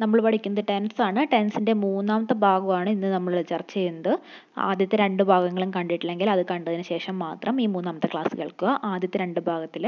നമ്മൾ 0.00 0.18
പഠിക്കുന്നത് 0.20 0.64
ടെൻസ് 0.70 1.00
ആണ്. 1.02 1.20
ടെൻസിന്റെ 1.32 1.72
മൂന്നാമത്തെ 1.84 2.34
ഭാഗമാണ് 2.44 2.88
ഇന്ന് 2.90 3.08
നമ്മൾ 3.14 3.32
ചർച്ച 3.42 3.72
ചെയ്യുന്നത്. 3.74 4.12
ആദ്യത്തെ 4.58 4.96
രണ്ട് 4.96 5.22
ഭാഗങ്ങളും 5.22 5.70
കണ്ടിട്ടില്ലെങ്കിൽ 5.76 6.30
അത് 6.30 6.42
കണ്ടതിന് 6.50 6.84
ശേഷം 6.92 7.18
മാത്രം 7.18 7.60
ഈ 7.60 7.66
മൂന്നാമത്തെ 7.74 8.08
ക്ലാസ് 8.12 8.34
കേൾക്കുക. 8.40 8.80
ആദ്യത്തെ 8.92 9.18
രണ്ട് 9.18 9.40
ഭാഗത്തിൽ 9.50 9.86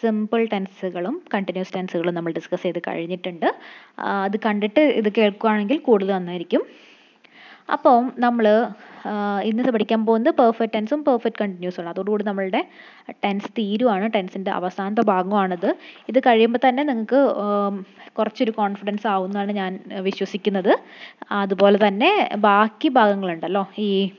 സിമ്പിൾ 0.00 0.48
ടെൻസുകളും 0.52 1.16
കണ്ടിന്യൂസ് 1.34 1.74
ടെൻസുകളും 1.76 2.14
നമ്മൾ 2.14 2.32
ഡിസ്കസ് 2.38 2.62
ചെയ്ത് 2.62 2.80
കഴിഞ്ഞിട്ടുണ്ട്. 2.88 3.48
അത് 4.26 4.36
കണ്ടിട്ട് 4.46 4.80
ഇത് 5.00 5.10
കേൾക്കുകയാണെങ്കിൽ 5.18 5.78
കൂടുതൽ 5.88 6.12
നന്നായിരിക്കും. 6.12 6.64
അപ്പോൾ 7.72 8.10
നമ്മൾ 8.18 8.46
ഇന്ന് 9.44 9.70
പഠിക്കാൻ 9.74 10.06
പോകുന്നത് 10.06 10.34
പെർഫെക്റ്റ് 10.34 10.74
ടെൻസും 10.74 11.04
പെർഫെക്റ്റ് 11.04 11.40
കണ്ടിന്യൂസും 11.42 11.80
ആണ്. 11.82 11.90
അതോടുകൂടി 11.90 12.24
നമ്മളുടെ 12.24 12.60
ടെൻസ് 13.24 13.52
തീരുവാണ്. 13.58 14.06
ടെൻസിന്റെ 14.14 14.50
അവസാനത്തെ 14.50 15.02
ഭാഗമാണിത്. 15.02 15.70
ഇത് 16.08 16.18
കഴിയുമ്പോൾ 16.26 16.68
തന്നെ 16.68 16.82
നിങ്ങൾക്ക് 16.82 17.20
കുറച്ചൊരു 18.18 18.50
കോൺഫിഡൻസ് 18.50 19.06
ആവുമെന്നാണ് 19.06 19.52
ഞാൻ 19.52 19.80
വിശ്വസിക്കുന്നത്. 20.08 20.72
അതുപോലെ 21.32 21.78
തന്നെ 21.86 22.10
ബാക്കി 22.38 22.88
ഭാഗങ്ങളുണ്ടല്ലോ. 22.88 23.68
ഈ 23.78 24.10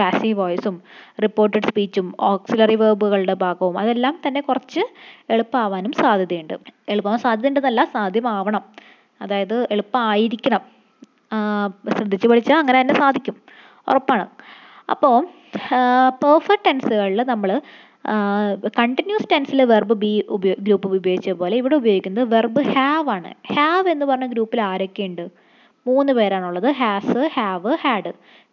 പാസീവ് 0.00 0.36
വോയിസും 0.38 0.76
റിപ്പോർട്ടഡ് 1.22 1.62
സ്പീച്ചും 1.62 2.06
ഓക്സിലറി 2.20 2.74
വേർബുകളുടെ 2.74 3.34
ഭാഗവും 3.34 3.78
അതെല്ലാം 3.78 4.14
തന്നെ 4.26 4.40
കുറച്ച് 4.40 4.82
എളുപ്പമാവാനും 5.30 5.92
സാധ്യതയുണ്ട്. 5.92 6.54
എളുപ്പമാവാൻ 6.88 7.20
സാധ്യതയുണ്ടെന്നല്ല 7.26 7.84
സാധ്യമാവണം. 7.96 8.64
അതായത് 9.22 9.56
എളുപ്പമായിരിക്കണം 9.70 10.81
ശ്രദ്ധിച്ച് 11.94 12.26
പഠിച്ചാൽ 12.32 12.58
അങ്ങനെ 12.62 12.78
തന്നെ 12.80 12.94
സാധിക്കും. 13.02 13.36
ഉറപ്പാണ്. 13.88 14.26
അപ്പോൾ 14.94 15.16
പെർഫെക്റ്റ് 16.22 16.66
ടെൻസുകളിൽ 16.66 17.22
നമ്മൾ 17.32 17.50
കണ്ടിന്യൂസ് 18.78 19.28
ടെൻസിൽ 19.32 19.60
വെർബ് 19.72 19.94
ബി 20.02 20.12
ഉപയോ 20.36 20.54
ഗ്രൂപ്പ് 20.66 20.88
ഉപയോഗിച്ച 21.00 21.34
പോലെ 21.40 21.56
ഇവിടെ 21.60 21.76
ഉപയോഗിക്കുന്നത് 21.82 22.26
വെർബ് 22.34 22.62
ഹാവ് 22.76 23.10
ആണ്. 23.16 23.30
ഹാവ് 23.56 23.88
എന്ന് 23.94 24.06
പറഞ്ഞ 24.10 24.26
ഗ്രൂപ്പിൽ 24.34 24.60
ആരൊക്കെയുണ്ട് 24.70 25.24
മൂന്ന് 25.86 26.12
പേരാണുള്ളത്. 26.16 26.68
Has 26.80 27.22
have 27.36 27.70
had 27.84 28.10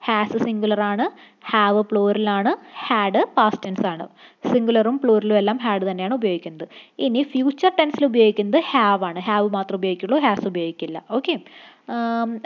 has 0.08 0.38
singular 0.46 0.82
ആണ്. 0.92 1.06
ഹാവ് 1.52 1.82
പ്ലൂറലാണ് 1.90 2.52
ഹാഡ് 2.86 3.22
പാസ്റ്റ് 3.38 3.64
ടെൻസ് 3.66 3.86
ആണ്. 3.94 4.06
സിംഗുലറും 4.52 4.96
പ്ലൂറലും 5.04 5.38
എല്ലാം 5.42 5.58
ഹാഡ് 5.66 5.84
തന്നെയാണ് 5.90 6.16
ഉപയോഗിക്കുന്നത്. 6.20 6.68
ഇനി 7.08 7.24
ഫ്യൂച്ചർ 7.34 7.72
ടെൻസിൽ 7.80 8.06
ഉപയോഗിക്കുന്നത് 8.12 8.62
ഹാവ് 8.72 9.04
ആണ്. 9.10 9.20
ഹാവ് 9.30 9.50
മാത്രം 9.58 9.78
ഉപയോഗിക്കുള്ളൂ 9.82 10.20
ഹാസ് 10.28 10.48
ഉപയോഗിക്കില്ല. 10.52 10.98
ഓക്കെ 11.18 11.36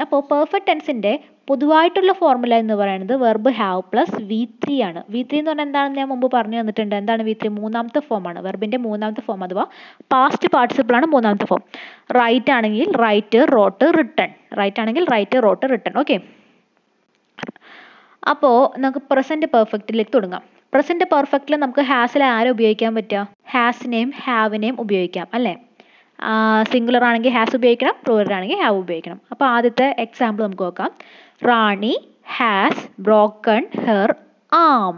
അപ്പോൾ 0.04 0.20
പെർഫെക്റ്റ് 0.32 0.70
ടെൻസിന്റെ 0.70 1.14
പൊതുവായിട്ടുള്ള 1.50 2.12
ഫോർമുല 2.20 2.54
എന്ന് 2.64 2.76
പറയുന്നത് 2.82 3.14
verb 3.24 3.52
have 3.60 3.82
plus 3.92 4.18
V 4.30 4.40
three 4.64 4.76
ആണ്. 4.88 5.00
വി 5.14 5.22
ത്രീ 5.30 5.38
എന്ന് 5.40 5.52
പറഞ്ഞാൽ 5.52 5.68
എന്താണെന്ന് 5.68 6.00
ഞാൻ 6.00 6.08
മുമ്പ് 6.12 6.28
പറഞ്ഞു 6.36 6.58
തന്നിട്ടുണ്ട്. 6.60 6.96
എന്താണ് 7.02 7.24
വി 7.28 7.34
ത്രീ 7.42 7.50
മൂന്നാമത്തെ 7.58 8.02
ഫോം 8.10 8.28
ആണ്. 8.30 8.40
വെർബിന്റെ 8.48 8.78
മൂന്നാമത്തെ 8.86 9.24
ഫോം 9.28 9.44
അഥവാ 9.48 9.66
പാസ്റ്റ് 10.14 10.50
പാർട്ടിസിപ്പിൾ 10.56 10.96
ആണ് 11.00 11.10
മൂന്നാമത്തെ 11.16 11.48
ഫോം 11.52 11.64
റൈറ്റ് 12.20 12.54
ആണെങ്കിൽ 12.58 12.88
റൈറ്റ് 13.06 13.42
റോട്ട് 13.56 13.90
റിട്ടേൺ 14.00 14.32
റൈറ്റ് 14.62 14.82
ആണെങ്കിൽ 14.84 15.06
റൈറ്റ് 15.16 15.44
റോട്ട് 15.48 15.66
റിട്ടേൺ 15.74 15.96
ഓക്കെ 16.04 16.18
അപ്പോൾ 18.34 18.58
നമുക്ക് 18.84 19.02
പ്രസന്റ് 19.12 19.48
പെർഫെക്റ്റിലേക്ക് 19.54 20.12
തുടങ്ങാം. 20.18 20.44
പ്രസന്റ് 20.74 21.06
പെർഫെക്റ്റിൽ 21.14 21.56
നമുക്ക് 21.64 21.84
ഹാസിൽ 21.90 22.22
ആരെ 22.36 22.50
ഉപയോഗിക്കാൻ 22.56 22.92
പറ്റുക? 22.98 23.22
ഹാസിനെയും 23.54 24.12
ഹാവിനെയും 24.26 24.76
ഉപയോഗിക്കാം. 24.84 25.28
അല്ലേ? 25.38 25.54
സിംഗുലർ 26.72 27.04
ആണെങ്കിൽ 27.04 27.32
ഹാസ് 27.32 27.56
ഉപയോഗിക്കണം 27.56 27.96
പ്ലൂറൽ 28.04 28.34
ആണെങ്കിൽ 28.34 28.60
ഹാവ് 28.64 28.78
ഉപയോഗിക്കണം. 28.78 29.20
അപ്പോൾ 29.32 29.46
ആദ്യത്തെ 29.46 29.96
എക്സാമ്പിൾ 30.00 30.44
നമുക്ക് 30.44 30.64
നോക്കാം. 30.64 30.92
Rani 31.46 31.94
has 32.38 32.88
broken 33.00 33.64
her 33.86 34.16
arm 34.52 34.96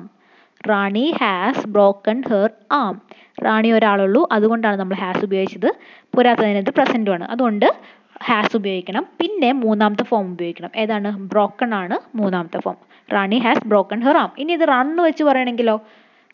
Rani 0.68 1.14
has 1.22 1.68
broken 1.68 2.24
her 2.30 2.50
arm 2.72 3.02
Rani 3.46 3.72
ഒരാളുള്ളൂ 3.72 4.28
അതുകൊണ്ടാണ് 4.32 4.78
നമ്മൾ 4.80 4.96
ഹാസ് 4.96 5.26
ഉപയോഗിച്ചത്. 5.26 5.70
പോരാത്തതിനത് 6.16 6.72
പ്രസന്റുമാണ് 6.72 7.24
അതുകൊണ്ട് 7.24 7.68
ഹാസ് 8.24 8.58
ഉപയോഗിക്കണം. 8.58 9.04
പിന്നെ 9.20 9.52
മൂന്നാമത്തെ 9.52 10.04
ഫോം 10.04 10.34
ഉപയോഗിക്കണം. 10.34 10.72
ഏതാണ്? 10.76 11.10
ബ്രോക്കൺ 11.34 11.74
ആണ് 11.74 11.96
മൂന്നാമത്തെ 12.16 12.60
form 12.60 12.78
Rani 13.14 13.40
has 13.40 13.68
broken 13.68 14.02
her 14.02 14.18
arm 14.18 14.32
ഇനി 14.38 14.54
ഇത് 14.54 14.66
റൺ 14.68 14.96
വെച്ച് 15.08 15.24
പറയണമെങ്കിലോ 15.24 15.76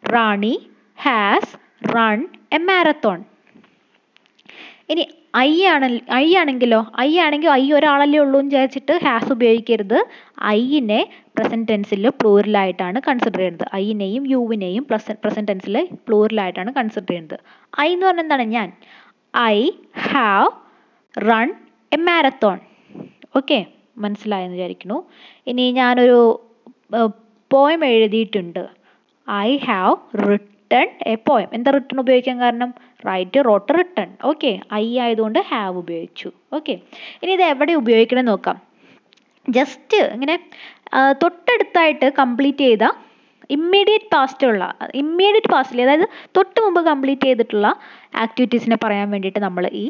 Rani 0.03 0.53
has 0.97 1.51
run 1.95 2.27
a 2.53 2.57
marathon 2.57 3.19
ഇനി 4.91 5.03
ഐ 5.37 5.51
ആണ് 5.73 5.87
ഐ 6.13 6.27
ആണെങ്കിലോ 6.41 6.79
ഐ 6.99 7.09
ആണെങ്കിൽ 7.25 7.49
ഐ 7.49 7.65
ഒരാളല്ലേ 7.73 8.19
ഉള്ളൂ 8.19 8.37
എന്ന് 8.39 8.51
വിചാരിച്ചിട്ട് 8.51 8.93
ഹാസ് 9.05 9.29
ഉപയോഗിക്കരുത്. 9.35 9.99
ഐനെ 10.53 11.01
പ്രസന്റ് 11.37 11.67
ടെൻസിൽ 11.71 12.09
പ്ലൂറിലായിട്ടാണ് 12.19 12.99
കൺസിഡർ 13.07 13.39
ചെയ്യുന്നത്. 13.41 13.67
ഐനെയും 13.75 14.23
യുവിനെയും 14.33 14.83
പ്ലസ് 14.89 15.15
പ്രസന്റ് 15.23 15.49
ടെൻസിൽ 15.51 15.75
പ്ലൂറിലായിട്ടാണ് 16.07 16.71
കൺസിഡർ 16.79 17.07
ചെയ്യുന്നത്. 17.11 17.37
ഐ 17.85 17.87
എന്ന് 17.93 18.05
പറഞ്ഞാൽ 18.07 18.23
എന്താണ്? 18.25 18.45
ഞാൻ 18.57 18.69
I 19.33 19.57
have 20.09 20.49
run 21.29 21.49
a 21.91 21.99
marathon 22.07 22.59
okay 23.39 23.59
മനസ്സിലായെന്ന് 23.97 24.55
വിചാരിക്കുന്നു. 24.57 24.97
ഇനി 25.47 25.71
ഞാനൊരു 25.71 26.19
പോയം 27.51 27.81
എഴുതിയിട്ടുണ്ട്. 27.85 28.63
I 29.27 29.57
have 29.67 29.95
written 30.71 30.89
a 31.11 31.13
poem. 31.27 31.49
എന്താ 31.55 31.69
റിട്ടേൺ 31.75 31.97
ഉപയോഗിക്കാൻ 32.03 32.35
കാരണം? 32.43 32.69
Write 33.07 33.39
wrote 33.47 33.71
written 33.77 34.09
okay 34.29 34.51
I 34.81 34.85
ആയതുകൊണ്ട് 35.03 35.39
ഹാവ് 35.51 35.75
ഉപയോഗിച്ചു. 35.83 36.29
ഓക്കെ 36.57 36.73
ഇനി 37.21 37.31
ഇത് 37.37 37.43
എവിടെ 37.53 37.73
ഉപയോഗിക്കണം 37.81 38.25
നോക്കാം. 38.31 38.57
ജസ്റ്റ് 39.55 39.99
ഇങ്ങനെ 40.15 40.35
തൊട്ടടുത്തായിട്ട് 41.21 42.07
കംപ്ലീറ്റ് 42.19 42.65
ചെയ്ത 42.67 42.85
ഇമ്മീഡിയറ്റ് 43.55 44.09
പാസ്റ്റുള്ള 44.15 44.63
ഇമ്മീഡിയറ്റ് 45.01 45.51
പാസ്റ്റിൽ 45.53 45.81
അതായത് 45.85 46.05
തൊട്ട് 46.37 46.59
മുമ്പ് 46.65 46.81
കംപ്ലീറ്റ് 46.89 47.27
ചെയ്തിട്ടുള്ള 47.29 47.67
ആക്ടിവിറ്റീസിനെ 48.25 48.77
പറയാൻ 48.83 49.07
വേണ്ടിയിട്ട് 49.13 49.41
നമ്മൾ 49.47 49.63
ഈ 49.83 49.85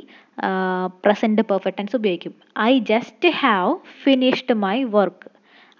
പ്രസന്റ് 1.04 1.44
പെർഫെക്റ്റ് 1.52 1.80
ടെൻസ് 1.80 1.96
ഉപയോഗിക്കും. 2.00 2.34
I 2.70 2.74
just 2.92 3.32
have 3.42 3.74
finished 4.06 4.56
my 4.66 4.78
work 4.98 5.30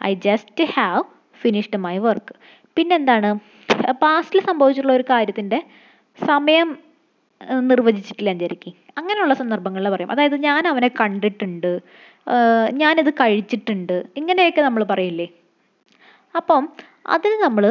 I 0.02 0.14
just 0.28 0.66
have 0.76 1.04
finished 1.44 1.80
my 1.86 1.96
work 2.08 2.34
പിന്നെന്താണ്? 2.78 3.30
പാസ്റ്റിൽ 4.04 4.40
സംഭവിച്ചിട്ടുള്ള 4.50 4.96
ഒരു 5.00 5.06
കാര്യത്തിന്റെ 5.14 5.60
സമയം 6.30 6.70
നിർവചിച്ചിട്ടില്ല 7.70 8.32
വിചാരിക്കും. 8.38 8.74
അങ്ങനെയുള്ള 9.00 9.36
സന്ദർഭങ്ങളിൽ 9.42 9.90
പറയും. 9.94 10.12
അതായത് 10.14 10.38
ഞാൻ 10.48 10.62
അവനെ 10.72 10.90
കണ്ടിട്ടുണ്ട് 11.02 11.72
ഞാനിത് 12.82 13.12
കഴിച്ചിട്ടുണ്ട് 13.22 13.96
ഇങ്ങനെയൊക്കെ 14.20 14.62
നമ്മൾ 14.68 14.82
പറയില്ലേ? 14.92 15.28
അപ്പം 16.36 16.64
അതിന് 17.16 17.38
നമ്മൾ 17.46 17.64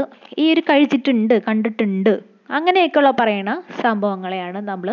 ഈ 0.42 0.44
ഒരു 0.54 0.62
കഴിച്ചിട്ടുണ്ട് 0.70 1.34
കണ്ടിട്ടുണ്ട് 1.48 2.12
അങ്ങനെയൊക്കെയുള്ള 2.58 3.10
പറയണ 3.20 3.50
സംഭവങ്ങളെയാണ് 3.82 4.60
നമ്മൾ 4.70 4.88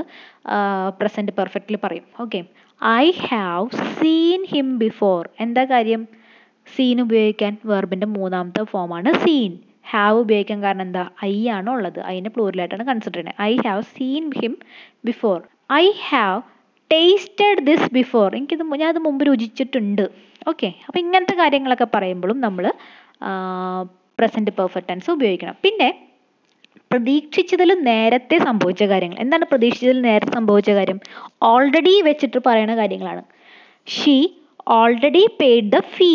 പ്രസന്റ് 1.00 1.34
പെർഫെക്റ്റിൽ 1.40 1.78
പറയും. 1.86 2.06
Okay 2.24 2.40
I 2.82 3.06
have 3.30 3.68
seen 4.00 4.42
him 4.54 4.68
before 4.84 5.20
എന്താ 5.46 5.64
കാര്യം? 5.74 6.02
സീൻ 6.76 6.98
ഉപയോഗിക്കാൻ. 7.06 7.54
വെർബിന്റെ 7.72 8.08
മൂന്നാമത്തെ 8.18 8.64
ഫോമാണ് 8.74 9.12
സീൻ 9.24 9.54
ഹാവ് 9.92 10.18
ഉപയോഗിക്കാൻ 10.20 10.64
കാരണം 10.64 10.82
എന്താ? 10.82 11.04
ഐ 11.24 11.50
ആണ് 11.50 11.70
ഉള്ളത്? 11.70 12.00
അതിന്റെ 12.00 12.30
പ്ലൂറലായിട്ടാണ് 12.30 12.84
കൺസിഡർ 12.84 13.14
ചെയ്യുന്നത്. 13.14 13.42
I 13.42 13.54
have 13.68 13.84
seen 13.96 14.32
him 14.42 14.54
before 15.06 15.38
I 15.74 15.86
have 16.10 16.42
tasted 16.92 17.62
this 17.68 17.88
before 17.94 18.36
എനിക്കിത് 18.36 18.64
ഞാൻ 18.82 18.90
അത് 18.90 19.00
മുമ്പ് 19.00 19.24
രുചിച്ചിട്ടുണ്ട്. 19.28 20.06
ഓക്കെ 20.48 20.68
അപ്പോൾ 20.88 21.00
ഇങ്ങനത്തെ 21.00 21.36
കാര്യങ്ങളൊക്കെ 21.36 21.88
പറയുമ്പോഴും 21.96 22.42
നമ്മൾ 22.42 22.66
പ്രസന്റ് 24.20 24.52
പെർഫെക്റ്റ് 24.52 24.90
ടെൻസ് 24.90 25.10
ഉപയോഗിക്കണം. 25.12 25.56
പിന്നെ 25.64 25.90
പ്രതീക്ഷിച്ചതിൽ 26.92 27.70
നേരത്തെ 27.84 28.38
സംഭവിച്ച 28.38 28.84
കാര്യങ്ങൾ. 28.84 29.18
എന്താണ് 29.20 29.46
പ്രതീക്ഷിച്ചതിൽ 29.46 30.02
നേരത്തെ 30.02 30.34
സംഭവിച്ച 30.34 30.72
കാര്യം? 30.72 31.00
ഓൾറെഡി 31.44 32.02
വെച്ചിട്ട് 32.02 32.40
പറയുന്ന 32.46 32.76
കാര്യങ്ങളാണ്. 32.76 33.24
She 33.96 34.16
already 34.68 35.24
paid 35.42 35.72
the 35.72 35.80
fee 35.96 36.12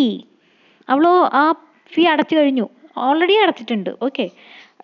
അവൾ 0.89 1.07
ആ 1.43 1.45
ഫീ 1.93 2.05
അടച്ചു 2.07 2.37
കഴിഞ്ഞു. 2.37 2.67
Already 2.97 3.37
അടച്ചിട്ടുണ്ട് 3.45 3.91
okay 4.01 4.27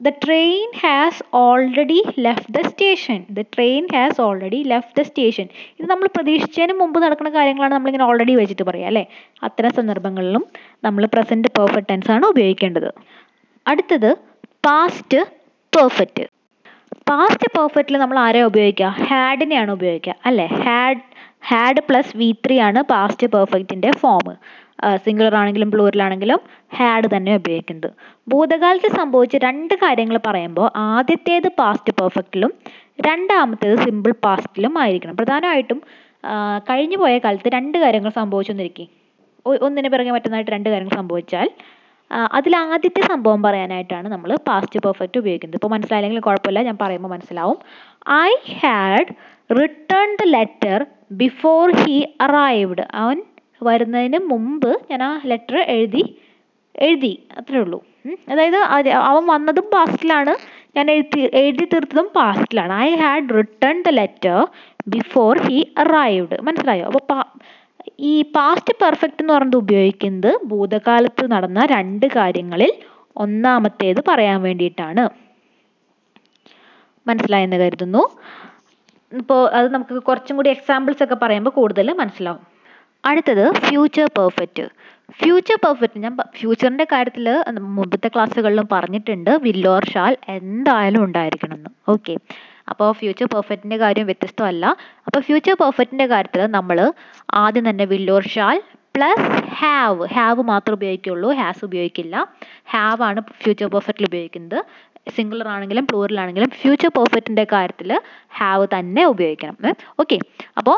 the 0.00 0.08
train 0.24 0.68
has 0.82 1.20
already 1.40 1.96
left 2.18 2.52
the 2.56 2.60
station 2.68 3.18
the 3.36 3.42
train 3.54 3.84
has 3.94 4.20
already 4.20 4.60
left 4.72 4.96
the 4.98 5.04
station 5.08 5.46
ഇത് 5.78 5.86
നമ്മൾ 5.90 6.06
പ്രതീക്ഷിച്ചതിന് 6.16 6.74
മുമ്പ് 6.82 6.98
നടക്കുന്ന 7.04 7.30
കാര്യങ്ങളാണ് 7.30 7.74
നമ്മളിങ്ങനെ 7.74 8.06
ഓൾറെഡി 8.08 8.34
വെച്ചിട്ട് 8.40 8.62
പറയുക 8.62 8.86
അല്ലേ? 8.86 9.04
അത്തരം 9.42 9.70
സന്ദർഭങ്ങളിലും 9.70 10.44
നമ്മൾ 10.84 11.04
പ്രസന്റ് 11.14 11.50
പെർഫെക്റ്റ് 11.58 11.90
ടെൻസ് 11.92 12.10
ആണ് 12.16 12.26
ഉപയോഗിക്കേണ്ടത്. 12.26 12.90
അടുത്തത് 13.66 14.10
പാസ്റ്റ് 14.64 15.20
പെർഫെക്റ്റ് 15.72 16.24
പാസ്റ്റ് 17.06 17.48
പെർഫെക്റ്റിൽ 17.56 17.96
നമ്മൾ 18.02 18.18
ആരെയാണ് 18.18 18.48
ഉപയോഗിക്കുക 18.50 18.88
ഹാഡിനെയാണ് 19.08 19.70
ഉപയോഗിക്കുക 19.78 20.14
അല്ലേ? 20.28 20.46
Had 20.64 21.02
had 21.50 21.82
plus 21.88 22.12
V 22.16 22.28
three 22.44 22.56
ആണ് 22.68 22.80
പാസ്റ്റ് 22.92 23.26
പെർഫെക്റ്റിന്റെ 23.34 23.90
ഫോം 24.02 24.26
സിംഗുലർ 25.04 25.34
ആണെങ്കിലും 25.40 25.68
പ്ലൂറൽ 25.74 26.00
ആണെങ്കിലും 26.06 26.40
ഹാഡ് 26.76 27.08
തന്നെ 27.14 27.32
ഉപയോഗിക്കുന്നത്. 27.40 27.88
ഭൂതകാലത്ത് 28.32 28.90
സംഭവിച്ച 28.98 29.36
രണ്ട് 29.46 29.74
കാര്യങ്ങൾ 29.84 30.16
പറയുമ്പോൾ 30.26 30.68
ആദ്യത്തേത് 30.88 31.48
പാസ്റ്റ് 31.60 31.94
പെർഫെക്റ്റിലും 32.00 32.52
രണ്ടാമത്തേത് 33.06 33.76
സിമ്പിൾ 33.86 34.12
പാസ്റ്റിലും 34.26 34.74
ആയിരിക്കണം. 34.82 35.16
പ്രധാനമായിട്ടും 35.20 35.80
കഴിഞ്ഞു 36.68 36.96
പോയ 37.02 37.14
കാലത്ത് 37.24 37.50
രണ്ട് 37.56 37.76
കാര്യങ്ങൾ 37.82 38.12
സംഭവിച്ചെന്നിരിക്കും 38.20 38.88
ഒന്നിന് 39.66 39.88
പിറകെ 39.92 40.12
മറ്റൊന്നായിട്ട് 40.14 40.52
രണ്ട് 40.54 40.68
കാര്യങ്ങൾ 40.72 40.94
സംഭവിച്ചാൽ 41.00 41.48
അതിൽ 42.38 42.52
ആദ്യത്തെ 42.56 43.02
സംഭവം 43.12 43.40
പറയാനായിട്ടാണ് 43.46 44.08
നമ്മൾ 44.12 44.30
പാസ്റ്റ് 44.48 44.78
പെർഫെക്റ്റ് 44.84 45.18
ഉപയോഗിക്കുന്നത്. 45.22 45.58
ഇപ്പോൾ 45.60 45.72
മനസ്സിലായില്ലെങ്കിൽ 45.74 46.22
കുഴപ്പമില്ല 46.26 46.60
ഞാൻ 46.68 46.76
പറയുമ്പോൾ 46.82 47.10
മനസ്സിലാവും. 47.14 47.58
I 48.28 48.30
had 48.60 49.12
written 49.60 50.08
the 50.20 50.26
letter 50.36 50.78
before 51.22 51.64
he 51.82 51.96
arrived 52.26 52.84
അവൻ 53.02 53.18
വരുന്നതിന് 53.62 54.18
മുമ്പ് 54.18 54.80
ഞാൻ 54.90 55.02
ആ 55.02 55.20
ലെറ്റർ 55.24 55.58
എഴുതി 55.58 56.20
എഴുതി. 56.78 57.28
അത്രേ 57.38 57.58
ഉള്ളൂ. 57.58 57.84
അതായത് 58.28 58.56
അത് 58.56 58.88
അവൻ 58.88 59.26
വന്നതും 59.26 59.66
പാസ്റ്റിലാണ് 59.72 60.34
ഞാൻ 60.76 60.90
എഴുതി 60.90 61.20
എഴുതി 61.34 61.64
തീർത്തതും 61.64 62.10
പാസ്റ്റിലാണ് 62.16 62.72
I 62.72 62.94
had 62.94 63.28
written 63.28 63.82
the 63.82 63.88
letter 63.88 64.48
before 64.88 65.38
he 65.38 65.74
arrived 65.78 66.42
മനസ്സിലായോ? 66.42 66.86
അപ്പോൾ 66.86 67.24
ഈ 68.00 68.22
പാസ്റ്റ് 68.22 68.74
പെർഫെക്റ്റ് 68.82 69.22
എന്ന് 69.22 69.34
പറയുന്നത് 69.34 69.56
ഉപയോഗിക്കുന്നത് 69.56 70.38
ഭൂതകാലത്ത് 70.44 71.30
നടന്ന 71.32 71.66
രണ്ട് 71.70 72.06
കാര്യങ്ങളിൽ 72.16 72.72
ഒന്നാമത്തേത് 73.16 74.00
പറയാൻ 74.08 74.42
വേണ്ടിയിട്ടാണ്. 74.42 75.08
മനസ്സിലായെന്ന് 77.06 77.56
കരുതുന്നു. 77.56 78.02
ഇപ്പോൾ 79.12 79.48
അത് 79.48 79.74
നമുക്ക് 79.74 80.02
കുറച്ചും 80.02 80.36
കൂടി 80.36 80.50
എക്സാമ്പിൾസ് 80.50 81.02
ഒക്കെ 81.02 81.14
പറയുമ്പോൾ 81.14 81.50
കൂടുതൽ 81.50 81.92
മനസ്സിലാവും. 81.92 82.57
അടുത്തത് 83.04 83.44
ഫ്യൂച്ചർ 83.66 84.06
പെർഫെക്റ്റ് 84.18 84.64
ഫ്യൂച്ചർ 85.20 85.56
പെർഫെക്റ്റ് 85.64 85.98
ഞാൻ 86.04 86.14
ഫ്യൂച്ചറിന്റെ 86.38 86.86
കാര്യത്തിൽ 86.92 87.26
മുമ്പത്തെ 87.76 88.08
ക്ലാസ്സുകളിലും 88.14 88.66
പറഞ്ഞിട്ടുണ്ട്. 88.72 89.30
വില്ലോർ 89.46 89.84
ഷാൽ 89.92 90.14
എന്തായാലും 90.36 91.02
ഉണ്ടായിരിക്കണം 91.04 91.56
എന്ന് 91.58 91.70
ഓക്കെ 91.94 92.14
അപ്പോൾ 92.72 92.88
ഫ്യൂച്ചർ 92.98 93.26
പെർഫെക്റ്റിന്റെ 93.34 93.78
കാര്യം 93.84 94.06
വ്യത്യസ്തമല്ല. 94.10 94.64
അപ്പോൾ 95.06 95.20
ഫ്യൂച്ചർ 95.28 95.54
പെർഫെക്റ്റിന്റെ 95.62 96.06
കാര്യത്തിൽ 96.12 96.42
നമ്മൾ 96.56 96.78
ആദ്യം 97.42 97.64
തന്നെ 97.70 97.84
will or 97.92 98.24
shall 98.34 98.58
plus 98.96 99.26
have 99.60 100.04
have 100.16 100.42
മാത്രമേ 100.50 100.76
ഉപയോഗിക്കുള്ളൂ. 100.78 101.28
ഹാസ് 101.40 101.62
ഉപയോഗിക്കില്ല. 101.68 102.14
ഹാവ് 102.74 103.02
ആണ് 103.08 103.20
ഫ്യൂച്ചർ 103.42 103.68
പെർഫെക്റ്റിൽ 103.74 104.06
ഉപയോഗിക്കുന്നത്. 104.10 104.58
സിംഗുലർ 105.16 105.48
ആണെങ്കിലും 105.54 105.84
പ്ലൂറൽ 105.86 106.18
ആണെങ്കിലും 106.20 106.50
ഫ്യൂച്ചർ 106.60 106.90
പെർഫെക്റ്റിന്റെ 106.98 107.44
കാര്യത്തിൽ 107.52 107.90
ഹാവ് 108.38 108.66
തന്നെ 108.74 109.04
ഉപയോഗിക്കണം. 109.06 109.56
ഓക്കെ 110.00 110.18
അപ്പോൾ 110.58 110.76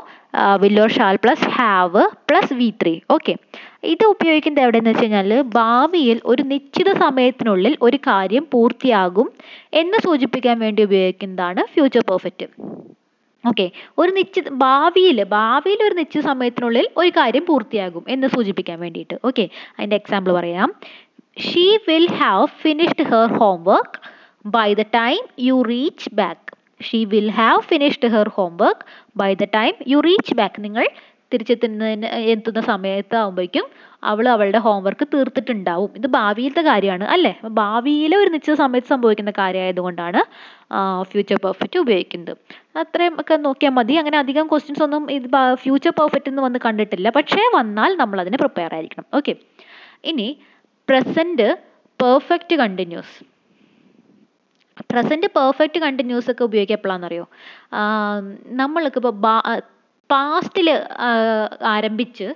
will or 0.63 0.87
shall 0.97 1.17
plus 1.25 1.49
have 1.59 2.03
plus 2.29 2.55
V 2.55 2.69
three 2.83 2.95
okay 3.11 3.35
ഇത് 3.95 4.05
ഉപയോഗിക്കുന്നത് 4.05 4.65
എവിടെയെന്ന് 4.65 4.91
വെച്ച് 4.91 5.05
കഴിഞ്ഞാൽ 5.05 5.33
ഭാവിയിൽ 5.43 6.21
ഒരു 6.25 6.43
നിശ്ചിത 6.43 6.91
സമയത്തിനുള്ളിൽ 7.05 7.75
ഒരു 7.83 7.99
കാര്യം 8.07 8.47
പൂർത്തിയാകും 8.53 9.29
എന്ന് 9.73 9.99
സൂചിപ്പിക്കാൻ 10.07 10.59
വേണ്ടി 10.59 10.83
ഉപയോഗിക്കുന്നതാണ് 10.89 11.63
ഫ്യൂച്ചർ 11.75 12.05
പെർഫെക്റ്റ് 12.11 12.47
ഓക്കെ 13.45 13.67
ഒരു 13.99 14.11
നിശ്ചിത 14.17 14.49
ഭാവിയിൽ 14.63 15.19
ഭാവിയിൽ 15.25 15.81
ഒരു 15.87 15.95
നിശ്ചിത 15.95 16.23
സമയത്തിനുള്ളിൽ 16.23 16.87
ഒരു 16.97 17.11
കാര്യം 17.19 17.45
പൂർത്തിയാകും 17.47 18.05
എന്ന് 18.09 18.27
സൂചിപ്പിക്കാൻ 18.35 18.79
വേണ്ടിയിട്ട്. 18.81 19.17
ഓക്കെ 19.29 19.45
അതിന്റെ 19.77 19.97
എക്സാമ്പിൾ 19.97 20.33
പറയാം. 20.33 20.71
She 21.47 21.67
will 21.89 22.07
have 22.21 22.47
finished 22.63 23.07
her 23.13 23.29
homework 23.41 23.99
by 24.45 24.69
the 24.75 24.85
time 24.99 25.25
you 25.47 25.57
reach 25.73 26.05
back, 26.21 26.39
she 26.87 26.99
will 27.13 27.27
have 27.39 27.59
finished 27.71 28.09
her 28.13 28.29
homework 28.37 28.85
by 29.21 29.29
the 29.41 29.47
time 29.57 29.73
you 29.93 29.99
reach 30.07 30.35
back 30.39 30.59
നിങ്ങൾ 30.67 30.85
തിരിച്ചെത്തുന്നതിന് 31.33 32.09
എത്തുന്ന 32.33 32.61
സമയത്ത് 32.69 33.17
ആകുമ്പോഴേക്കും 33.23 33.67
അവൾ 34.11 34.27
അവളുടെ 34.35 34.61
ഹോംവർക്ക് 34.67 35.07
തീർത്തിട്ടുണ്ടാവും. 35.15 35.91
ഇത് 35.99 36.07
ഭാവിയിലത്തെ 36.17 36.63
കാര്യമാണ് 36.69 37.05
അല്ലേ? 37.15 37.33
ഭാവിയിലെ 37.61 38.17
ഒരു 38.23 38.31
നിശ്ചിത 38.35 38.55
സമയത്ത് 38.63 38.89
സംഭവിക്കുന്ന 38.95 39.33
കാര്യമായതുകൊണ്ടാണ് 39.41 40.21
ഫ്യൂച്ചർ 41.11 41.39
പെർഫെക്റ്റ് 41.47 41.81
ഉപയോഗിക്കുന്നത്. 41.85 42.33
അത്രയും 42.83 43.17
ഒക്കെ 43.23 43.37
നോക്കിയാൽ 43.47 43.75
മതി. 43.79 43.97
അങ്ങനെ 44.03 44.19
അധികം 44.25 44.49
ക്വസ്റ്റ്യൻസ് 44.53 44.85
ഒന്നും 44.87 45.05
ഇത് 45.17 45.29
ഫ്യൂച്ചർ 45.65 45.95
പെർഫെക്റ്റ് 46.01 46.31
എന്ന് 46.33 46.45
വന്ന് 46.47 46.61
കണ്ടിട്ടില്ല. 46.67 47.11
പക്ഷേ 47.19 47.45
വന്നാൽ 47.59 47.93
നമ്മൾ 48.03 48.21
അതിന് 48.25 48.41
പ്രിപ്പയർ 48.45 48.73
ആയിരിക്കണം. 48.79 49.09
ഓക്കെ 49.21 49.35
ഇനി 50.13 50.29
present 50.89 51.49
perfect 52.01 52.57
continuous 52.63 53.17
present 54.93 55.29
perfect 55.39 55.81
continuous 55.87 56.31
ഒക്കെ 56.33 56.45
ഉപയോഗിക്കുക 56.49 56.77
എപ്പോഴാണെന്നറിയോ 56.79 57.25
നമ്മൾക്ക് 58.61 59.01
ഇപ്പോൾ 59.03 59.15
പാസ്റ്റിൽ 60.11 60.69
ആരംഭിച്ച് 61.75 62.29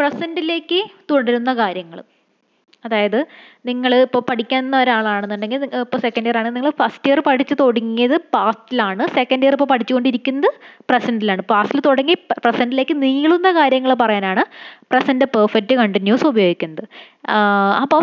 പ്രസന്റിലേക്ക് 0.00 0.80
തുടരുന്ന 1.10 1.50
കാര്യങ്ങൾ. 1.62 1.98
അതായത് 2.86 3.18
നിങ്ങൾ 3.68 3.92
ഇപ്പോൾ 4.04 4.22
പഠിക്കുന്ന 4.28 4.76
ഒരാളാണെന്നുണ്ടെങ്കിൽ 4.84 5.64
ഇപ്പോൾ 5.82 6.00
സെക്കൻഡ് 6.04 6.28
ഇയർ 6.28 6.36
ആണ്. 6.40 6.48
നിങ്ങൾ 6.56 6.70
ഫസ്റ്റ് 6.80 7.08
ഇയർ 7.08 7.18
പഠിച്ചു 7.28 7.54
തുടങ്ങിയത് 7.60 8.16
പാസ്റ്റിലാണ് 8.36 9.04
സെക്കൻഡ് 9.18 9.44
ഇയർ 9.44 9.54
ഇപ്പോൾ 9.56 9.68
പഠിച്ചുകൊണ്ടിരിക്കുന്നത് 9.72 10.48
പ്രസന്റിലാണ് 10.90 11.42
പാസ്റ്റിൽ 11.52 11.82
തുടങ്ങി 11.88 12.14
പ്രസന്റിലേക്ക് 12.44 12.96
നീളുന്ന 13.04 13.50
കാര്യങ്ങൾ 13.60 13.92
പറയാനാണ് 14.02 14.44
പ്രസന്റ് 14.92 15.28
പെർഫെക്റ്റ് 15.36 15.76
കണ്ടിന്യൂസ് 15.82 16.26
ഉപയോഗിക്കുന്നത്. 16.32 16.84
അപ്പോൾ 17.84 18.02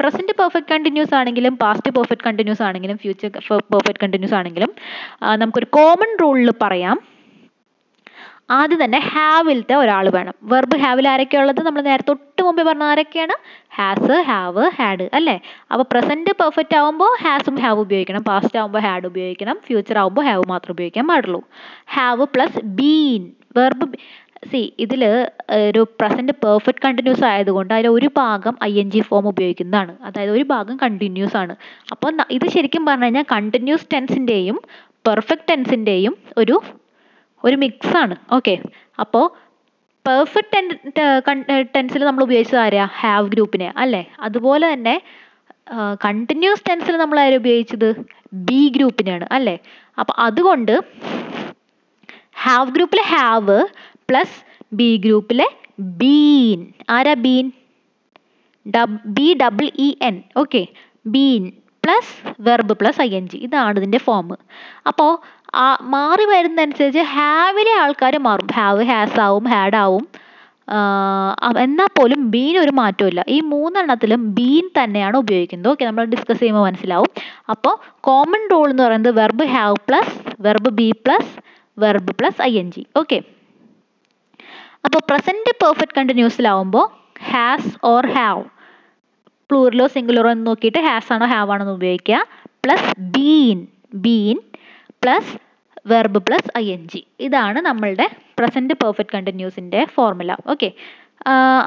പ്രസന്റ് 0.00 0.32
പെർഫെക്റ്റ് 0.38 0.70
കണ്ടിന്യൂസ് 0.72 1.14
ആണെങ്കിലും 1.14 1.56
പാസ്റ്റ് 1.56 1.90
പെർഫെക്റ്റ് 1.90 2.24
കണ്ടിന്യൂസ് 2.24 2.62
ആണെങ്കിലും 2.62 2.98
ഫ്യൂച്ചർ 2.98 3.30
പെർഫെക്റ്റ് 3.50 4.00
കണ്ടിന്യൂസ് 4.02 4.34
ആണെങ്കിലും 4.34 4.70
നമുക്കൊരു 5.34 5.64
കോമൺ 5.64 6.16
റൂളിൽ 6.22 6.52
പറയാം. 6.62 6.96
ആദ്യം 8.50 8.84
തന്നെ 8.84 8.98
ഹാവിലത്തെ 8.98 9.74
ഒരാൾ 9.74 10.08
വേണം. 10.14 10.34
വെർബ് 10.42 10.76
ഹാവിൽ 10.78 11.08
ആരൊക്കെ 11.08 11.36
ഉള്ളത്? 11.38 11.60
നമ്മൾ 11.66 11.82
നേരത്തെ 11.82 12.08
തൊട്ട് 12.08 12.42
മുമ്പേ 12.42 12.62
പറഞ്ഞ 12.62 12.82
ആരൊക്കെയാണ്? 12.82 13.36
ഹാസ് 13.76 14.16
ഹാവ് 14.30 14.64
ഹാഡ് 14.78 15.06
അല്ലേ? 15.18 15.40
അപ്പോൾ 15.72 15.84
പ്രസന്റ് 15.92 16.30
പെർഫെക്റ്റ് 16.42 16.76
ആകുമ്പോൾ 16.76 17.22
ഹാസും 17.22 17.56
ഹാവ് 17.64 17.80
ഉപയോഗിക്കണം. 17.80 18.24
പാസ്റ്റ് 18.24 18.58
ആകുമ്പോൾ 18.58 18.78
ഹാഡ് 18.78 19.06
ഉപയോഗിക്കണം. 19.06 19.58
ഫ്യൂച്ചർ 19.66 19.98
ആകുമ്പോൾ 19.98 20.24
ഹാവ് 20.24 20.44
മാത്രം 20.48 20.72
ഉപയോഗിക്കാൻ 20.72 21.06
പാടുള്ളൂ. 21.08 21.42
Have 21.94 22.26
plus 22.34 22.60
been 22.80 23.24
verb 23.56 23.86
C 24.50 24.72
ഇതിൽ 24.84 25.02
ഒരു 25.68 25.80
പ്രസന്റ് 26.00 26.32
പെർഫെക്റ്റ് 26.44 26.82
കണ്ടിന്യൂസ് 26.86 27.24
ആയതുകൊണ്ട് 27.24 27.74
അതിൽ 27.74 27.88
ഒരു 27.88 28.10
ഭാഗം 28.16 28.54
ഐ 28.64 28.72
എൻ 28.82 28.90
ജി 28.90 29.00
ഫോം 29.00 29.28
ഉപയോഗിക്കുന്നതാണ്. 29.28 29.92
അതായത് 30.02 30.30
ഒരു 30.30 30.44
ഭാഗം 30.52 30.76
കണ്ടിന്യൂസ് 30.76 31.36
ആണ്. 31.36 31.54
അപ്പോൾ 31.92 32.22
ഇത് 32.30 32.46
ശരിക്കും 32.48 32.86
പറഞ്ഞു 32.86 33.04
കഴിഞ്ഞാൽ 33.04 33.26
കണ്ടിന്യൂസ് 33.32 33.86
ടെൻസിന്റെയും 33.94 34.58
പെർഫെക്റ്റ് 35.08 35.48
ടെൻസിന്റെയും 35.50 36.16
ഒരു 36.36 36.56
ഒരു 37.44 37.56
മിക്സ് 37.56 37.96
ആണ്. 37.96 38.16
ഓക്കെ 38.32 38.54
അപ്പോൾ 39.00 39.24
പെർഫെക്റ്റ് 40.06 41.64
ടെൻസിൽ 41.74 42.04
നമ്മൾ 42.04 42.22
ഉപയോഗിച്ചത് 42.22 42.60
ആരെയാ 42.60 42.86
ഹാവ് 43.00 43.28
ഗ്രൂപ്പിനെ. 43.28 43.72
അല്ലേ? 43.76 44.02
അതുപോലെ 44.20 44.72
തന്നെ 44.72 44.96
കണ്ടിന്യൂസ് 46.06 46.64
ടെൻസിൽ 46.68 46.96
നമ്മൾ 46.96 47.18
ആരും 47.20 47.36
ഉപയോഗിച്ചത്? 47.36 47.88
ബി 48.48 48.60
ഗ്രൂപ്പിനെയാണ്. 48.76 49.26
അല്ലേ? 49.32 49.56
അപ്പോൾ 49.98 50.14
അതുകൊണ്ട് 50.18 50.74
ഹാവ് 52.44 52.70
ഗ്രൂപ്പിലെ 52.70 53.02
ഹാവ് 53.02 53.58
പ്ലസ് 54.08 54.38
ബി 54.78 54.90
ഗ്രൂപ്പിലെ 55.04 55.48
ബീൻ 56.00 56.60
ആരാ 56.96 57.14
been 57.26 57.46
B 59.16 59.28
double 59.42 59.66
E 59.86 59.88
N 60.08 60.16
okay 60.42 60.62
been 61.14 61.44
plus 61.84 62.12
verb 62.46 62.74
plus 62.80 63.00
I 63.06 63.08
N 63.18 63.24
G 63.30 63.38
ഇതാണ് 63.46 63.78
ഇതിന്റെ 63.80 64.00
ഫോം 64.08 64.28
അപ്പോൾ 64.90 65.10
മാറി 65.94 66.24
വരുന്നതനുസരിച്ച് 66.30 67.02
ഹാവിലെ 67.16 67.72
ആൾക്കാർ 67.82 68.14
മാറും. 68.26 68.48
ഹാവ് 68.58 68.84
ഹാസ് 68.90 69.18
ആവും 69.24 69.44
ഹാഡ് 69.52 69.76
ആവും. 69.82 70.04
എന്നാൽ 71.64 71.88
പോലും 71.98 72.20
ബീൻ 72.32 72.54
ഒരു 72.62 72.72
മാറ്റമില്ല 72.78 73.22
ഈ 73.34 73.38
മൂന്നെണ്ണത്തിലും 73.52 74.20
ബീൻ 74.38 74.64
തന്നെയാണ് 74.78 75.16
ഉപയോഗിക്കുന്നത്. 75.24 75.70
ഓക്കെ 75.72 75.84
നമ്മൾ 75.88 76.04
ഡിസ്കസ് 76.14 76.40
ചെയ്യുമ്പോൾ 76.40 76.64
മനസ്സിലാവും. 76.68 77.10
അപ്പോൾ 77.54 77.74
കോമൺ 78.08 78.42
റൂൾ 78.52 78.66
എന്ന് 78.72 78.84
പറയുന്നത് 78.86 79.14
verb 79.20 79.46
have 79.56 79.76
plus 79.88 80.16
verb 80.46 80.72
B 80.80 80.88
plus 81.06 81.32
verb 81.84 82.14
plus 82.20 82.40
I 82.48 82.52
N 82.62 82.70
G 82.76 82.84
okay 83.02 83.18
അപ്പോൾ 84.84 85.00
പ്രസന്റ് 85.10 85.52
പെർഫെക്റ്റ് 85.62 85.96
കണ്ടിന്യൂസിലാവുമ്പോൾ 85.98 86.86
ഹാസ് 87.30 87.70
ഓർ 87.92 88.06
ഹാവ് 88.16 88.42
പ്ലൂറിലോ 89.50 89.86
സിംഗുലറോ 89.94 90.28
എന്ന് 90.34 90.46
നോക്കിയിട്ട് 90.50 90.80
ഹാസ് 90.88 91.10
ആണോ 91.14 91.26
ഹാവ് 91.34 91.50
ആണോ 91.54 91.62
എന്ന് 91.64 91.74
ഉപയോഗിക്കുക. 91.78 92.18
Plus 92.64 92.90
been 93.14 93.58
been 94.04 94.36
plus 95.02 95.32
verb 95.92 96.20
plus 96.26 96.50
I 96.62 96.64
N 96.74 96.82
G 96.92 97.00
ഇതാണ് 97.26 97.58
നമ്മളുടെ 97.68 98.06
പ്രസന്റ് 98.38 98.74
പെർഫെക്റ്റ് 98.82 99.14
കണ്ടിന്യൂസിന്റെ 99.16 99.80
ഫോർമുല 99.94 100.36
ഓക്കെ 100.52 100.68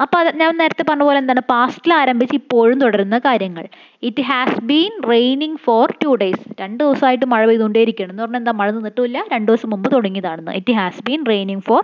അപ്പോൾ 0.02 0.18
അത് 0.22 0.30
ഞാൻ 0.40 0.50
നേരത്തെ 0.60 0.84
പറഞ്ഞ 0.88 1.04
പോലെ 1.06 1.18
എന്താണ്? 1.22 1.42
പാസ്റ്റിൽ 1.52 1.92
ആരംഭിച്ച് 2.00 2.34
ഇപ്പോഴും 2.40 2.76
തുടരുന്ന 2.82 3.16
കാര്യങ്ങൾ. 3.24 3.64
It 4.08 4.22
has 4.30 4.58
been 4.70 4.92
raining 5.12 5.58
for 5.64 5.84
two 6.02 6.10
days 6.22 6.44
രണ്ട് 6.60 6.78
ദിവസമായിട്ട് 6.84 7.26
മഴ 7.32 7.42
പെയ്തുകൊണ്ടേയിരിക്കുകയാണ്. 7.50 8.12
എന്ന് 8.14 8.22
പറഞ്ഞാൽ 8.24 8.40
എന്താ? 8.42 8.54
മഴ 8.60 8.68
നിന്നിട്ടുമില്ല. 8.76 9.18
രണ്ട് 9.34 9.48
ദിവസം 9.50 9.70
മുമ്പ് 9.74 9.88
തുടങ്ങിയതാണെന്ന്. 9.96 10.54
It 10.60 10.74
has 10.80 11.02
been 11.08 11.22
raining 11.32 11.64
for 11.68 11.82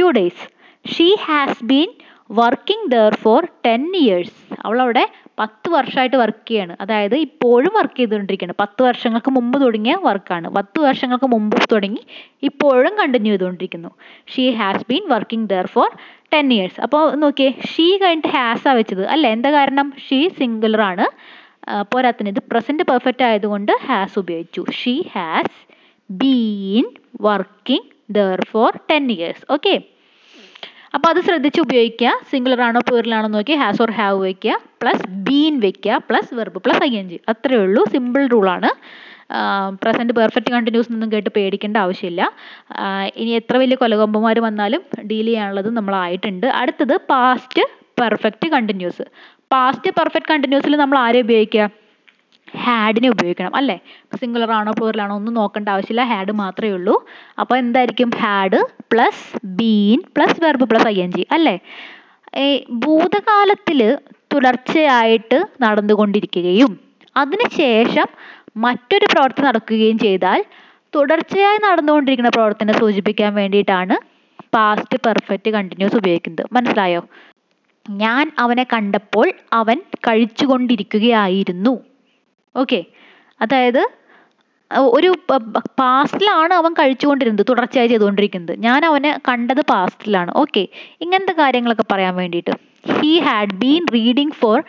two 0.00 0.06
days 0.18 0.44
she 0.84 1.08
has 1.24 1.64
been 1.70 1.90
working 2.38 2.88
there 2.94 3.12
for 3.22 3.42
ten 3.66 3.82
years 4.00 4.36
അവളവിടെ 4.66 5.02
പത്ത് 5.40 5.68
വർഷമായിട്ട് 5.74 6.16
വർക്ക് 6.20 6.44
ചെയ്യാണ്. 6.48 6.74
അതായത് 6.82 7.14
ഇപ്പോഴും 7.26 7.72
വർക്ക് 7.78 7.96
ചെയ്തുകൊണ്ടിരിക്കുകയാണ്. 8.00 8.54
പത്ത് 8.62 8.80
വർഷങ്ങൾക്ക് 8.86 9.30
മുമ്പ് 9.36 9.56
തുടങ്ങിയ 9.62 9.94
വർക്കാണ് 10.08 10.48
പത്ത് 10.56 10.78
വർഷങ്ങൾക്ക് 10.86 11.28
മുമ്പ് 11.34 11.56
തുടങ്ങി 11.72 12.02
ഇപ്പോഴും 12.48 12.92
കണ്ടിന്യൂ 13.00 13.32
ചെയ്തുകൊണ്ടിരിക്കുന്നു. 13.34 13.90
She 14.32 14.44
has 14.60 14.84
been 14.90 15.04
working 15.14 15.48
there 15.52 15.68
for 15.74 15.90
ten 16.34 16.48
years 16.56 16.80
അപ്പോൾ 16.86 17.04
നോക്കിയേ 17.22 17.50
ഷീ 17.72 17.86
കഴിഞ്ഞിട്ട് 18.02 18.32
ഹാസാണ് 18.38 18.78
വെച്ചത്. 18.80 19.04
അല്ല 19.14 19.26
എന്താ 19.36 19.52
കാരണം? 19.58 19.88
ഷീ 20.06 20.20
സിംഗുലർ 20.40 20.82
ആണ്. 20.90 21.06
പോരാത്തിന് 21.92 22.28
ഇത് 22.34 22.42
പ്രസന്റ് 22.50 22.84
പെർഫെക്റ്റ് 22.90 23.24
ആയതുകൊണ്ട് 23.28 23.72
ഹാസ് 23.88 24.16
ഉപയോഗിച്ചു. 24.22 24.62
She 24.80 24.94
has 25.14 25.56
been 26.10 26.84
working 27.28 27.88
there 28.18 28.38
for 28.52 28.70
ten 28.90 29.04
years 29.16 29.44
okay 29.56 29.74
അപ്പോൾ 30.96 31.08
അത് 31.12 31.20
ശ്രദ്ധിച്ച് 31.26 31.60
ഉപയോഗിക്കുക. 31.64 32.12
സിംഗുലർ 32.30 32.60
ആണോ 32.68 32.80
പ്ലൂറൽ 32.86 33.12
ആണോ 33.18 33.28
നോക്കി 33.34 33.54
ഹാസ് 33.62 33.80
ഓർ 33.84 33.90
ഹാവ് 33.98 34.18
വെക്കുക. 34.28 34.54
പ്ലസ് 34.82 35.04
ബീൻ 35.26 35.54
വെക്കുക. 35.64 35.98
Plus 36.08 36.32
verb 36.38 36.60
plus 36.64 36.82
I 36.88 36.90
N 37.00 37.06
G 37.12 37.18
അത്രയേ 37.32 37.60
ഉള്ളൂ 37.66 37.82
സിമ്പിൾ 37.94 38.22
റൂളാണ് 38.34 38.70
പ്രസന്റ് 39.82 40.14
പെർഫെക്റ്റ് 40.18 40.50
കണ്ടിന്യൂസ് 40.54 40.88
ഒന്നും 40.94 41.08
കേട്ട് 41.12 41.30
പേടിക്കേണ്ട 41.36 41.76
ആവശ്യമില്ല. 41.84 42.22
ഇനി 43.20 43.30
എത്ര 43.40 43.56
വലിയ 43.62 43.76
കൊലകൊമ്പന്മാർ 43.82 44.38
വന്നാലും 44.46 44.82
ഡീൽ 45.10 45.28
ചെയ്യാനുള്ളത് 45.30 45.68
നമ്മളായിട്ടുണ്ട്. 45.76 46.46
അടുത്തത് 46.60 46.94
past 47.12 47.64
perfect 48.00 48.48
continuous 48.56 49.04
past 49.54 49.90
perfect 49.98 50.30
കണ്ടിന്യൂസിൽ 50.32 50.76
നമ്മൾ 50.82 50.98
ആരെ 51.04 51.20
ഉപയോഗിക്കുക? 51.26 51.64
ഹാഡിനെ 52.58 53.08
ഉപയോഗിക്കണം 53.08 53.56
അല്ലേ? 53.56 53.80
സിംഗുലർ 54.20 54.52
ആണോ 54.52 54.72
പ്ലൂറൽ 54.72 55.02
ആണോ 55.02 55.16
ഒന്നും 55.16 55.34
നോക്കേണ്ട 55.34 55.68
ആവശ്യമില്ല. 55.68 56.04
ഹാഡ് 56.04 56.32
മാത്രമേ 56.32 56.72
ഉള്ളൂ. 56.72 57.06
അപ്പോൾ 57.38 57.56
എന്തായിരിക്കും? 57.56 58.10
Had 58.16 58.60
plus 58.92 59.46
been 59.46 60.02
plus 60.16 60.44
verb 60.44 60.64
plus 60.64 60.88
I 60.88 61.02
N 61.02 61.12
G 61.12 61.26
അല്ലേ? 61.30 61.58
ഈ 62.38 62.64
ഭൂതകാലത്തിൽ 62.70 63.98
തുടർച്ചയായിട്ട് 64.34 65.46
നടന്നുകൊണ്ടിരിക്കുകയും 65.62 66.80
അതിനുശേഷം 67.16 68.08
മറ്റൊരു 68.56 69.06
പ്രവർത്തി 69.12 69.42
നടക്കുകയും 69.42 69.98
ചെയ്താൽ 69.98 70.44
തുടർച്ചയായി 70.94 71.58
നടന്നുകൊണ്ടിരിക്കുന്ന 71.58 72.28
പ്രവർത്തനം 72.28 72.74
സൂചിപ്പിക്കാൻ 72.74 73.34
വേണ്ടിയിട്ടാണ് 73.34 73.96
പാസ്റ്റ് 74.54 74.98
പെർഫെക്റ്റ് 75.06 75.50
കണ്ടിന്യൂസ് 75.50 75.96
ഉപയോഗിക്കുന്നത്. 75.96 76.46
മനസ്സിലായോ? 76.52 77.04
ഞാൻ 77.90 78.32
അവനെ 78.38 78.66
കണ്ടപ്പോൾ 78.72 79.32
അവൻ 79.52 79.82
കഴിച്ചുകൊണ്ടിരിക്കുകയായിരുന്നു. 80.08 81.89
ഓക്കെ 82.56 82.84
അതായത് 83.40 83.88
ഒരു 84.74 85.14
പാസ്റ്റിലാണ് 85.80 86.54
അവൻ 86.54 86.72
കഴിച്ചുകൊണ്ടിരുന്നത് 86.72 87.46
തുടർച്ചയായി 87.48 87.88
ചെയ്തുകൊണ്ടിരിക്കുന്നത്. 87.88 88.58
ഞാൻ 88.58 88.84
അവനെ 88.84 89.18
കണ്ടത് 89.28 89.60
പാസ്റ്റിലാണ് 89.60 90.32
ഓക്കെ 90.36 90.68
ഇങ്ങനത്തെ 91.00 91.32
കാര്യങ്ങളൊക്കെ 91.32 91.84
പറയാൻ 91.92 92.16
വേണ്ടിയിട്ട്. 92.16 92.50
He 93.00 93.20
had 93.20 93.54
been 93.54 93.86
reading 93.94 94.30
for 94.30 94.62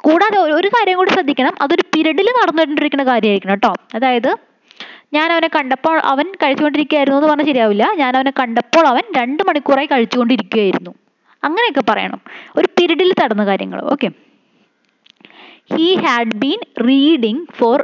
കൂടാതെ 0.00 0.38
ഒരു- 0.38 0.54
ഒരു 0.54 0.68
കാര്യം 0.68 0.96
കൂടി 0.96 1.10
ശ്രദ്ധിക്കണം. 1.10 1.52
അതൊരു 1.60 1.82
പീരീഡിൽ 1.82 2.26
നടന്നുകൊണ്ടിരിക്കുന്ന 2.26 3.04
കാര്യമായിരിക്കണം 3.04 3.52
കേട്ടോ. 3.52 3.74
അതായത് 3.94 4.36
ഞാൻ 5.12 5.32
അവനെ 5.32 5.48
കണ്ടപ്പോൾ 5.56 5.98
അവൻ 5.98 6.32
കഴിച്ചുകൊണ്ടിരിക്കുകയായിരുന്നു 6.42 7.18
എന്ന് 7.18 7.28
പറഞ്ഞാൽ 7.28 7.46
ശരിയാവില്ല. 7.46 7.92
ഞാൻ 7.94 8.16
അവനെ 8.16 8.32
കണ്ടപ്പോൾ 8.40 8.86
അവൻ 8.86 9.02
രണ്ട് 9.16 9.42
മണിക്കൂറായി 9.48 9.86
കഴിച്ചുകൊണ്ടിരിക്കുകയായിരുന്നു. 9.86 10.94
അങ്ങനെയൊക്കെ 11.44 11.92
പറയണം. 11.92 12.20
ഒരു 12.56 12.66
പിരീഡിൽ 12.66 13.12
നടന്ന 13.24 13.44
കാര്യങ്ങൾ. 13.44 13.82
Okay 13.82 14.10
he 15.72 15.88
had 16.04 16.36
been 16.36 16.60
reading 16.86 17.42
for 17.58 17.80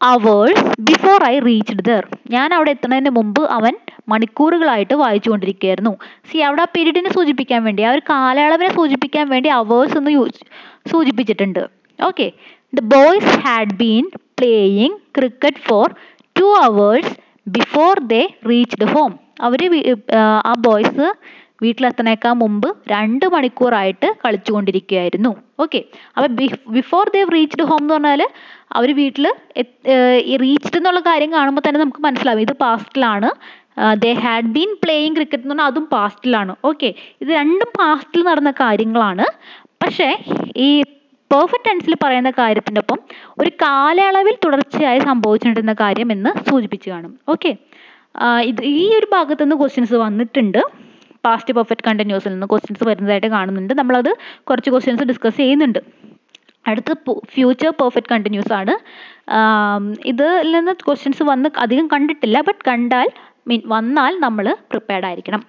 hours 0.00 0.64
before 0.80 1.18
I 1.24 1.34
reached 1.38 1.84
there 1.84 2.02
ഞാൻ 2.30 2.48
അവിടെ 2.54 2.70
എത്തുന്നതിന് 2.70 3.10
മുമ്പ് 3.10 3.42
അവൻ 3.48 3.74
മണിക്കൂറുകളായിട്ട് 4.08 4.94
വായിച്ചു 4.94 5.28
കൊണ്ടിരിക്കുകയായിരുന്നു 5.30 5.92
സി 6.30 6.38
അവിടെ 6.38 6.62
ആ 6.62 6.68
പീരീഡിനെ 6.74 7.10
സൂചിപ്പിക്കാൻ 7.10 7.64
വേണ്ടി 7.64 7.82
ആ 7.82 7.92
ഒരു 7.92 8.02
കാലയളവിനെ 8.10 8.70
സൂചിപ്പിക്കാൻ 8.74 9.26
വേണ്ടി 9.28 9.48
അവേഴ്സ് 9.50 9.96
എന്ന് 9.98 10.12
സൂചിപ്പിച്ചിട്ടുണ്ട്. 10.92 11.62
Okay 11.98 12.26
the 12.72 12.82
boys 12.94 13.32
had 13.44 13.76
been 13.76 14.04
playing 14.38 14.96
cricket 15.18 15.62
for 15.68 15.86
two 16.36 16.48
hours 16.62 17.12
before 17.48 17.92
they 18.12 18.22
reached 18.48 18.88
home 18.94 19.12
അവർ 19.40 19.60
ആ 20.44 20.54
ബോയ്സ് 20.66 21.08
വീട്ടിലെത്തണേക്കാൾ 21.64 22.34
മുമ്പ് 22.42 22.68
രണ്ട് 22.92 23.26
മണിക്കൂറായിട്ട് 23.34 24.08
കളിച്ചുകൊണ്ടിരിക്കുകയായിരുന്നു. 24.22 25.32
ഓക്കെ 25.64 25.80
അപ്പോൾ 26.16 26.30
ബിഫോർ 26.78 27.04
ദേ 27.14 27.22
റീച്ച്ഡ് 27.36 27.66
ഹോം 27.70 27.82
എന്ന് 27.84 27.94
പറഞ്ഞാൽ 27.94 28.22
അവർ 28.78 28.90
വീട്ടിൽ 29.02 29.26
റീച്ച്ഡ് 30.44 30.78
എന്നുള്ള 30.80 31.02
കാര്യം 31.10 31.30
കാണുമ്പോൾ 31.36 31.64
തന്നെ 31.66 31.80
നമുക്ക് 31.84 32.02
മനസ്സിലാവും. 32.08 32.42
ഇത് 32.46 32.54
പാസ്റ്റിലാണ് 32.64 33.30
they 34.02 34.10
had 34.24 34.50
been 34.56 34.70
playing 34.82 35.16
cricket 35.16 35.44
എന്ന് 35.44 35.54
പറഞ്ഞാൽ 35.54 35.72
അതും 35.72 35.86
പാസ്റ്റിലാണ് 35.96 36.52
ഓക്കെ 36.70 36.90
ഇത് 37.22 37.30
രണ്ടും 37.40 37.70
പാസ്റ്റിൽ 37.80 38.22
നടന്ന 38.30 38.52
കാര്യങ്ങളാണ്. 38.62 39.26
പക്ഷേ 39.82 40.08
ഈ 40.66 40.68
പെർഫെക്റ്റ് 41.30 41.68
ടെൻസിൽ 41.68 41.94
പറയുന്ന 42.02 42.30
കാര്യത്തിന്റെ 42.40 42.80
ഒപ്പം 42.82 42.98
ഒരു 43.40 43.50
കാലയളവിൽ 43.62 44.34
തുടർച്ചയായി 44.44 45.00
സംഭവിച്ചിട്ടുണ്ടെന്ന 45.08 45.74
കാര്യം 45.84 46.08
എന്ന് 46.14 46.30
സൂചിപ്പിച്ചു 46.48 46.88
കാണും. 46.92 47.12
ഓക്കെ 47.32 47.50
ഇത് 48.50 48.60
ഈ 48.80 48.84
ഒരു 48.98 49.06
ഭാഗത്തുനിന്ന് 49.14 49.56
ക്വസ്റ്റ്യൻസ് 49.62 49.96
വന്നിട്ടുണ്ട്. 50.04 50.60
പാസ്റ്റ് 51.26 51.54
പെർഫെക്റ്റ് 51.58 51.86
കണ്ടിന്യൂസിൽ 51.88 52.32
നിന്ന് 52.34 52.48
ക്വസ്റ്റ്യൻസ് 52.52 52.84
വരുന്നതായിട്ട് 52.90 53.30
കാണുന്നുണ്ട്. 53.36 53.74
നമ്മളത് 53.80 54.10
കുറച്ച് 54.50 54.70
ക്വസ്റ്റ്യൻസ് 54.74 55.06
ഡിസ്കസ് 55.12 55.38
ചെയ്യുന്നുണ്ട്. 55.42 55.80
അടുത്ത 56.70 56.92
ഫ്യൂച്ചർ 57.34 57.70
പെർഫെക്റ്റ് 57.80 58.12
കണ്ടിന്യൂസ് 58.12 58.52
ആണ്. 58.60 58.74
ഇതിൽ 60.12 60.48
നിന്ന് 60.56 60.72
ക്വസ്റ്റ്യൻസ് 60.86 61.24
വന്ന് 61.32 61.48
അധികം 61.64 61.86
കണ്ടിട്ടില്ല 61.92 62.38
ബട്ട് 62.48 62.62
കണ്ടാൽ 62.70 63.08
മീൻ 63.50 63.60
വന്നാൽ 63.74 64.14
നമ്മൾ 64.24 64.46
പ്രിപ്പയർഡ് 64.72 65.06
ആയിരിക്കണം. 65.08 65.42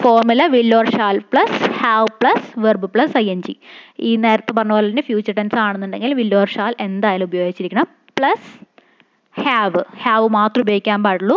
Formula 0.00 0.42
will 0.54 0.70
or 0.78 0.86
shall 0.96 1.18
plus 1.32 1.60
have 1.82 2.08
plus 2.20 2.48
verb 2.64 2.88
plus 2.94 3.14
I 3.20 3.24
N 3.34 3.40
G 3.46 3.54
ഈ 4.08 4.10
നേരത്തെ 4.24 4.52
പറഞ്ഞ 4.58 4.72
പോലെ 4.76 4.86
തന്നെ 4.90 5.04
ഫ്യൂച്ചർ 5.08 5.34
ടെൻസ് 5.38 5.58
ആണെന്നുണ്ടെങ്കിൽ 5.66 6.12
വിൽ 6.20 6.32
ഓർ 6.40 6.48
ഷാൽ 6.56 6.72
എന്തായാലും 6.86 7.26
ഉപയോഗിച്ചിരിക്കണം. 7.30 7.86
പ്ലസ് 8.18 8.50
ഹാവ് 9.34 9.82
ഹാവ് 10.04 10.26
മാത്രം 10.28 10.62
ഉപയോഗിക്കാൻ 10.62 11.02
പാടുള്ളൂ. 11.02 11.36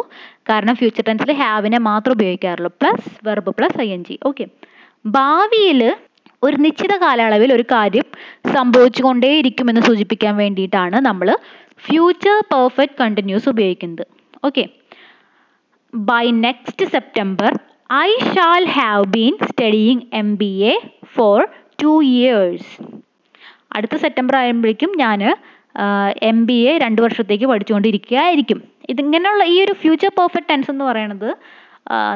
കാരണം 0.50 0.76
ഫ്യൂച്ചർ 0.76 1.04
ടെൻസിൽ 1.08 1.32
ഹാവിനെ 1.44 1.80
മാത്രം 1.90 2.14
ഉപയോഗിക്കാറുള്ളൂ. 2.14 2.72
Plus 2.82 3.10
verb 3.28 3.52
plus 3.60 3.80
I 3.82 3.88
N 3.96 4.04
G 4.10 4.16
okay 4.26 4.46
ഭാവിയിൽ 5.18 5.82
ഒരു 6.44 6.56
നിശ്ചിത 6.56 6.94
കാലയളവിൽ 7.04 7.54
ഒരു 7.54 7.66
കാര്യം 7.72 8.08
സംഭവിച്ചുകൊണ്ടേയിരിക്കുമെന്ന് 8.56 9.82
സൂചിപ്പിക്കാൻ 9.82 10.34
വേണ്ടിയിട്ടാണ് 10.38 10.98
നമ്മൾ 11.08 11.30
ഫ്യൂച്ചർ 11.88 12.38
പെർഫെക്റ്റ് 12.54 13.00
കണ്ടിന്യൂസ് 13.02 13.50
ഉപയോഗിക്കുന്നത്. 13.50 14.06
Okay 14.46 14.64
by 15.94 16.26
next 16.46 16.86
September 16.86 17.52
I 17.94 18.10
shall 18.34 18.64
have 18.78 19.04
been 19.16 19.36
studying 19.50 20.02
M 20.14 20.30
B 20.36 20.52
A 20.72 20.74
for 21.16 21.40
two 21.84 21.94
years 22.04 22.72
അടുത്ത 23.76 23.96
സെപ്റ്റംബർ 23.96 24.36
ആകുമ്പോഴേക്കും 24.36 24.92
ഞാൻ 24.96 25.22
എം 26.32 26.38
ബി 26.48 26.58
എ 26.70 26.74
രണ്ട് 26.84 27.00
വർഷത്തേക്ക് 27.06 27.48
പഠിച്ചുകൊണ്ടിരിക്കുകയായിരിക്കും. 27.52 28.60
ഇതിങ്ങനെയുള്ള 28.92 29.44
ഈ 29.54 29.56
ഒരു 29.66 29.74
ഫ്യൂച്ചർ 29.82 30.12
പെർഫെക്റ്റ് 30.20 30.52
ടെൻസ് 30.52 30.70
എന്ന് 30.74 30.86
പറയുന്നത് 30.90 31.30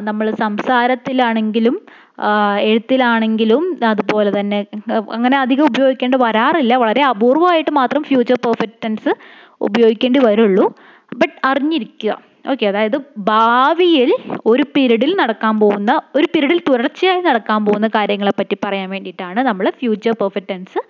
നമ്മൾ 0.07 0.25
സംസാരത്തിലാണെങ്കിലും 0.43 1.75
എഴുത്തിലാണെങ്കിലും 2.69 3.63
അതുപോലെ 3.91 4.31
തന്നെ 4.37 4.59
അങ്ങനെ 5.17 5.37
അധികം 5.43 5.65
ഉപയോഗിക്കേണ്ടി 5.71 6.17
വരാറില്ല. 6.23 6.73
വളരെ 6.83 7.01
അപൂർവമായിട്ട് 7.11 7.71
മാത്രം 7.79 8.01
ഫ്യൂച്ചർ 8.09 8.37
പെർഫെക്റ്റ് 8.45 8.81
ടെൻസ് 8.85 9.13
ഉപയോഗിക്കേണ്ടി 9.67 10.19
വരുള്ളൂ. 10.27 10.65
ബട്ട് 11.21 11.37
അറിഞ്ഞിരിക്കുക. 11.51 12.11
ഓക്കെ 12.51 12.65
അതായത് 12.71 12.97
ഭാവിയിൽ 13.31 14.11
ഒരു 14.51 14.63
പീരീഡിൽ 14.75 15.11
നടക്കാൻ 15.21 15.55
പോകുന്ന 15.63 15.91
ഒരു 16.17 16.27
പീരീഡിൽ 16.33 16.59
തുടർച്ചയായി 16.69 17.21
നടക്കാൻ 17.29 17.59
പോകുന്ന 17.65 17.87
കാര്യങ്ങളെ 17.97 18.33
പറ്റി 18.39 18.55
പറയാൻ 18.65 18.87
വേണ്ടിയിട്ടാണ് 18.95 19.39
നമ്മൾ 19.49 19.65
ഫ്യൂച്ചർ 19.81 20.13
പെർഫെക്റ്റ് 20.21 20.51
ടെൻസ് 20.53 20.81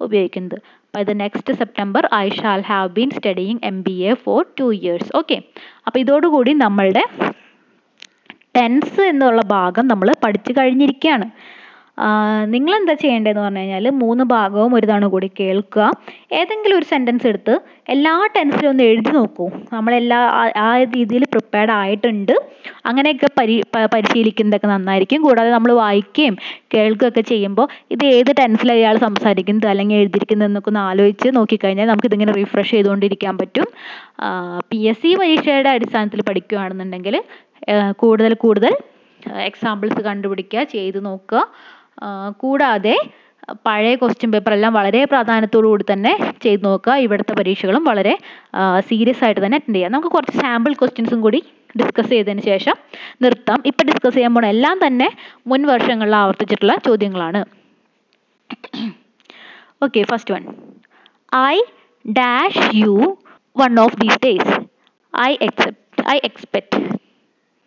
ഉപയോഗിക്കുന്നത്. 0.00 0.56
By 0.94 1.02
the 1.04 1.12
next 1.22 1.52
September 1.60 2.04
I 2.14 2.26
shall 2.38 2.60
have 2.70 2.88
been 2.96 3.10
studying 3.18 3.60
M 3.70 3.76
B 3.82 3.96
A 4.10 4.14
for 4.24 4.40
two 4.60 4.66
years 4.78 5.10
okay 5.20 5.36
അപ്പോൾ 5.86 6.00
ഇതോടുകൂടി 6.04 6.52
നമ്മളുടെ 6.64 7.04
ടെൻസ് 8.56 9.02
എന്നുള്ള 9.12 9.40
ഭാഗം 9.56 9.84
നമ്മൾ 9.88 10.08
പഠിച്ചു 10.24 10.52
കഴിഞ്ഞിരിക്കുകയാണ്. 10.58 11.26
നിങ്ങൾ 12.44 12.76
എന്താ 12.76 12.92
ചെയ്യേണ്ടതെന്ന് 12.92 13.40
പറഞ്ഞു 13.40 13.58
കഴിഞ്ഞാൽ 13.58 13.90
മൂന്ന് 13.90 14.24
ഭാഗവും 14.24 14.74
ഒരു 14.74 14.86
തവണ 14.86 15.06
കൂടി 15.06 15.30
കേൾക്കുക. 15.40 15.92
ഏതെങ്കിലും 16.32 16.78
ഒരു 16.78 16.84
സെന്റൻസ് 16.84 17.26
എടുത്ത് 17.26 17.60
എല്ലാ 17.88 18.28
ടെൻസിലും 18.36 18.68
ഒന്ന് 18.68 18.82
എഴുതി 18.82 19.10
നോക്കൂ. 19.10 19.50
നമ്മളെല്ലാ 19.72 20.18
ആ- 20.56 20.82
രീതിയിൽ 20.82 21.24
പ്രിപ്പയർഡ് 21.24 21.70
ആയിട്ടുണ്ട്. 21.70 22.32
അങ്ങനെയൊക്കെ 22.86 23.28
പരി 23.38 23.62
പരിശീലിക്കുന്നതൊക്കെ 23.94 24.66
നന്നായിരിക്കും. 24.66 25.22
കൂടാതെ 25.22 25.50
നമ്മൾ 25.50 25.72
വായിക്കുകയും 25.72 26.36
കേൾക്കുകയൊക്കെ 26.74 27.20
ചെയ്യുമ്പോൾ 27.20 27.68
ഇത് 27.90 28.04
ഏത് 28.04 28.34
ടെൻസിലാണ് 28.38 28.78
ഇയാൾ 28.78 28.96
സംസാരിക്കുന്നത് 28.96 29.66
അല്ലെങ്കിൽ 29.66 29.96
എഴുതിയിരിക്കുന്നത് 29.96 30.48
എന്നൊക്കെ 30.48 30.68
ഒന്ന് 30.68 30.80
ആലോചിച്ച് 30.80 31.36
നോക്കിക്കഴിഞ്ഞാൽ 31.36 31.86
നമുക്കിതിങ്ങനെ 31.86 32.32
റിഫ്രഷ് 32.32 32.70
ചെയ്തുകൊണ്ടിരിക്കാൻ 32.70 33.38
പറ്റും. 33.38 33.64
പി 34.70 34.76
എസ് 34.76 34.98
സി 34.98 35.14
പരീക്ഷയുടെ 35.14 35.70
അടിസ്ഥാനത്തിൽ 35.70 36.22
പഠിക്കുകയാണെന്നുണ്ടെങ്കിൽ 36.22 37.22
കൂടുതൽ 37.90 38.34
കൂടുതൽ 38.34 38.76
എക്സാമ്പിൾസ് 39.32 40.00
കണ്ടുപിടിക്കുക 40.00 40.62
ചെയ്ത് 40.62 41.04
നോക്കുക. 41.04 41.48
കൂടാതെ 42.42 42.96
പഴയ 43.66 43.94
ക്വസ്റ്റ്യൻ 44.00 44.30
പേപ്പർ 44.32 44.52
എല്ലാം 44.56 44.72
വളരെ 44.78 45.00
പ്രാധാന്യത്തോടു 45.12 45.68
കൂടി 45.70 45.84
തന്നെ 45.92 46.12
ചെയ്ത് 46.44 46.62
നോക്കുക. 46.66 46.94
ഇവിടുത്തെ 47.04 47.34
പരീക്ഷകളും 47.38 47.82
വളരെ 47.90 48.12
സീരിയസ് 48.88 49.22
ആയിട്ട് 49.26 49.40
തന്നെ 49.44 49.56
അറ്റൻഡ് 49.60 49.76
ചെയ്യുക 49.76 49.92
നമുക്ക് 49.94 50.10
കുറച്ച് 50.16 50.34
സാമ്പിൾ 50.42 50.72
ക്വസ്റ്റ്യൻസും 50.80 51.20
കൂടി 51.26 51.40
ഡിസ്കസ് 51.80 52.10
ചെയ്തതിന് 52.12 52.42
ശേഷം 52.50 52.76
നിർത്താം. 53.22 53.58
ഇപ്പം 53.70 53.84
ഡിസ്കസ് 53.90 54.14
ചെയ്യാൻ 54.16 54.32
പോണ 54.36 54.46
എല്ലാം 54.54 54.76
തന്നെ 54.86 55.08
മുൻ 55.50 55.62
വർഷങ്ങളിൽ 55.72 56.14
ആവർത്തിച്ചിട്ടുള്ള 56.20 56.74
ചോദ്യങ്ങളാണ്. 56.86 57.40
Okay 59.86 60.00
first 60.10 60.34
one 60.34 60.44
I 61.52 61.56
dash 62.04 62.66
you 62.82 62.94
one 63.56 63.80
of 63.84 63.96
these 64.02 64.18
days 64.26 64.54
I 65.14 65.30
except 65.48 66.04
I 66.14 66.16
expect 66.28 66.80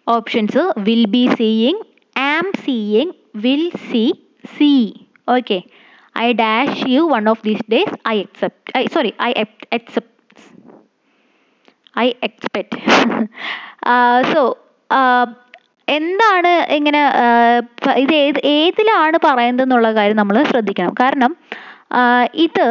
options 0.07 0.63
will 0.87 1.05
be 1.15 1.23
seeing 1.39 1.81
am 2.15 2.47
seeing 2.65 3.13
will 3.35 3.63
see 3.89 4.03
C 4.57 4.71
okay 5.27 5.57
I 6.15 6.27
dash 6.33 6.89
you 6.93 7.03
one 7.13 7.29
of 7.29 7.43
these 7.43 7.65
days 7.69 7.95
I 8.07 8.17
except 8.19 8.77
I 8.77 8.85
sorry 8.95 9.13
I 9.21 9.31
except 9.77 10.09
I 11.95 12.07
expect 12.23 12.77
so 14.33 14.41
എന്താണ് 15.87 16.51
ഇങ്ങനെ 16.75 17.01
ഇത് 17.95 18.13
ഏത് 18.15 18.39
ഏതിലാണ് 18.53 19.17
പറയുന്നത് 19.25 19.63
എന്നുള്ള 19.65 19.89
കാര്യം 19.93 20.17
നമ്മൾ 20.17 20.43
ശ്രദ്ധിക്കണം. 20.43 20.93
കാരണം 20.93 21.31
ഇത് 22.45 22.65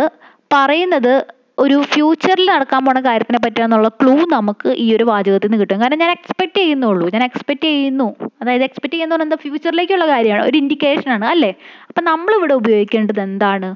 പറയുന്നത് 0.55 1.15
ഒരു 1.63 1.83
ഫ്യൂച്ചറിൽ 1.93 2.47
നടക്കാൻ 2.51 2.85
പോണ 2.85 3.01
കാര്യത്തിനെ 3.01 3.39
പറ്റിയാന്നുള്ള 3.45 3.89
ക്ലൂ 3.89 4.15
നമുക്ക് 4.33 4.69
ഈ 4.85 4.87
ഒരു 4.97 5.05
വാചകത്തിൽ 5.05 5.49
നിന്ന് 5.49 5.61
കിട്ടും. 5.61 5.81
കാരണം 5.81 5.99
ഞാൻ 5.99 6.11
എക്സ്പെക്ട് 6.11 6.57
ചെയ്യുന്നുള്ളൂ. 6.57 7.07
ഞാൻ 7.15 7.25
എക്സ്പെക്ട് 7.25 7.65
ചെയ്യുന്നു. 7.65 8.09
അതായത് 8.43 8.65
എക്സ്പെക്ട് 8.65 8.95
ചെയ്യുന്ന 8.95 9.23
എന്താ? 9.23 9.37
ഫ്യൂച്ചറിലേക്കുള്ള 9.43 10.07
കാര്യമാണ്. 10.09 10.45
ഒരു 10.47 10.57
ഇൻഡിക്കേഷൻ 10.59 11.11
ആണ് 11.13 11.25
അല്ലേ? 11.25 11.51
അപ്പം 11.89 12.05
നമ്മളിവിടെ 12.05 12.55
ഉപയോഗിക്കേണ്ടത് 12.55 13.21
എന്താണ്? 13.21 13.71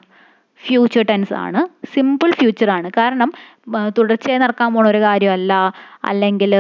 ഫ്യൂച്ചർ 0.67 1.03
ടെൻസ് 1.11 1.35
ആണ്. 1.45 1.61
സിമ്പിൾ 1.95 2.31
ഫ്യൂച്ചർ 2.31 2.71
ആണ്. 2.71 2.91
കാരണം 2.97 3.31
തുടർച്ചയായി 3.99 4.39
നടക്കാൻ 4.39 4.75
പോണ 4.75 4.89
ഒരു 4.89 5.01
കാര്യമല്ല. 5.01 5.53
അല്ലെങ്കിൽ 6.05 6.53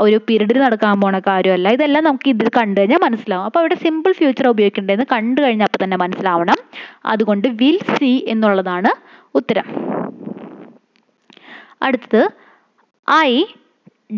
ഒരു 0.00 0.20
പീരീഡിൽ 0.28 0.58
നടക്കാൻ 0.58 1.00
പോണ 1.00 1.18
കാര്യമല്ല. 1.18 1.68
ഇതെല്ലാം 1.68 2.04
നമുക്ക് 2.04 2.28
ഇതിൽ 2.28 2.50
കണ്ടു 2.56 2.80
കഴിഞ്ഞാൽ 2.80 2.98
മനസ്സിലാവും. 2.98 3.44
അപ്പോൾ 3.44 3.58
അവിടെ 3.58 3.74
സിമ്പിൾ 3.74 4.12
ഫ്യൂച്ചർ 4.12 4.48
ഉപയോഗിക്കേണ്ടതെന്ന് 4.48 5.06
കണ്ടു 5.12 5.40
കഴിഞ്ഞാൽ 5.40 5.66
അപ്പോൾ 5.66 5.84
തന്നെ 5.84 5.96
മനസ്സിലാവണം. 5.96 6.60
അതുകൊണ്ട് 7.06 7.48
വിൽ 7.48 7.78
സി 7.94 8.24
എന്നുള്ളതാണ് 8.28 8.92
ഉത്തരം. 9.34 9.66
അടുത്തത് 11.86 12.22
I 13.08 13.30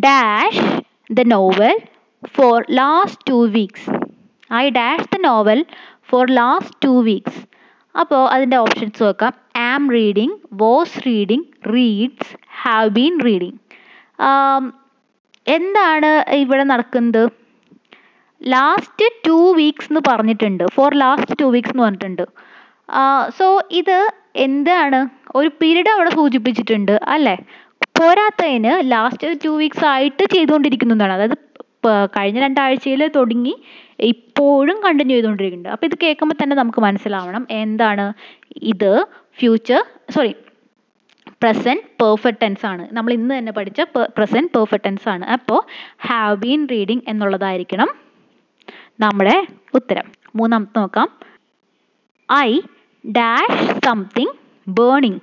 dash 0.06 0.64
the 1.18 1.24
novel 1.34 1.76
for 2.36 2.56
last 2.80 3.24
two 3.30 3.38
weeks 3.56 3.86
I 4.62 4.64
dash 4.78 5.08
the 5.14 5.18
novel 5.28 5.60
for 6.10 6.24
last 6.40 6.76
two 6.86 6.94
weeks 7.08 7.40
അപ്പോൾ 7.94 8.22
അതിന്റെ 8.34 8.56
ഓപ്ഷൻസ് 8.64 9.02
നോക്കാം. 9.04 9.34
Am 9.70 9.82
reading 9.96 10.34
was 10.62 11.00
reading 11.06 11.46
reads 11.74 12.32
have 12.62 12.88
been 12.98 13.14
reading 13.26 13.58
എന്താണ് 15.56 16.10
ഇവിടെ 16.42 16.64
നടക്കുന്നത്? 16.72 17.22
ലാസ്റ്റ് 18.40 19.06
ടു 19.26 19.38
വീക്സ് 19.58 19.88
എന്ന് 19.90 20.02
പറഞ്ഞിട്ടുണ്ട്. 20.08 20.64
ഫോർ 20.76 20.90
ലാസ്റ്റ് 21.02 21.36
ടു 21.42 21.46
വീക്സ് 21.54 21.72
എന്ന് 21.74 21.84
പറഞ്ഞിട്ടുണ്ട്. 21.86 22.24
സോ 23.38 23.46
ഇത് 23.80 23.98
എന്താണ്? 24.46 25.00
ഒരു 25.38 25.48
പീരീഡ് 25.62 25.90
അവിടെ 25.94 26.10
സൂചിപ്പിച്ചിട്ടുണ്ട് 26.10 26.94
അല്ലേ? 27.14 27.36
പോരാത്തതിന് 27.98 28.72
ലാസ്റ്റ് 28.92 29.28
ടു 29.44 29.48
വീക്സ് 29.48 29.84
ആയിട്ട് 29.84 30.24
ചെയ്തുകൊണ്ടിരിക്കുന്നതാണ്. 30.34 31.12
അതായത് 31.12 31.36
കഴിഞ്ഞ 32.16 32.38
രണ്ടാഴ്ചയിൽ 32.40 33.02
തുടങ്ങി 33.16 33.54
ഇപ്പോഴും 34.00 34.76
കണ്ടിന്യൂ 34.84 35.14
ചെയ്തുകൊണ്ടിരിക്കുന്നുണ്ട്. 35.16 35.72
അപ്പോൾ 35.74 35.86
ഇത് 35.86 35.96
കേൾക്കുമ്പോൾ 36.02 36.36
തന്നെ 36.42 36.56
നമുക്ക് 36.56 36.80
മനസ്സിലാവണം 36.80 37.46
എന്താണ് 37.50 38.06
ഇത്. 38.72 38.92
Future 39.38 39.80
sorry 40.14 40.32
present 41.42 41.82
perfect 42.02 42.42
tense 42.42 42.66
ആണ്. 42.66 42.88
നമ്മൾ 42.92 43.12
ഇന്ന് 43.12 43.38
തന്നെ 43.38 43.52
പഠിച്ച 43.52 43.80
പ്രസന്റ് 44.16 44.52
പെർഫെക്റ്റ് 44.56 44.86
ടെൻസ് 44.86 45.08
ആണ്. 45.14 45.24
അപ്പോൾ 45.36 45.60
ഹാവ് 46.06 46.36
ബീൻ 46.36 46.68
റീഡിങ് 46.70 47.04
എന്നുള്ളതായിരിക്കണം 47.08 47.90
നമ്മുടെ 49.00 49.36
ഉത്തരം. 49.74 50.06
മൂന്നാമത്തെ 50.36 50.78
നോക്കാം. 50.78 51.08
I 52.32 52.60
dash 53.04 53.66
something 53.86 54.34
burning 54.66 55.20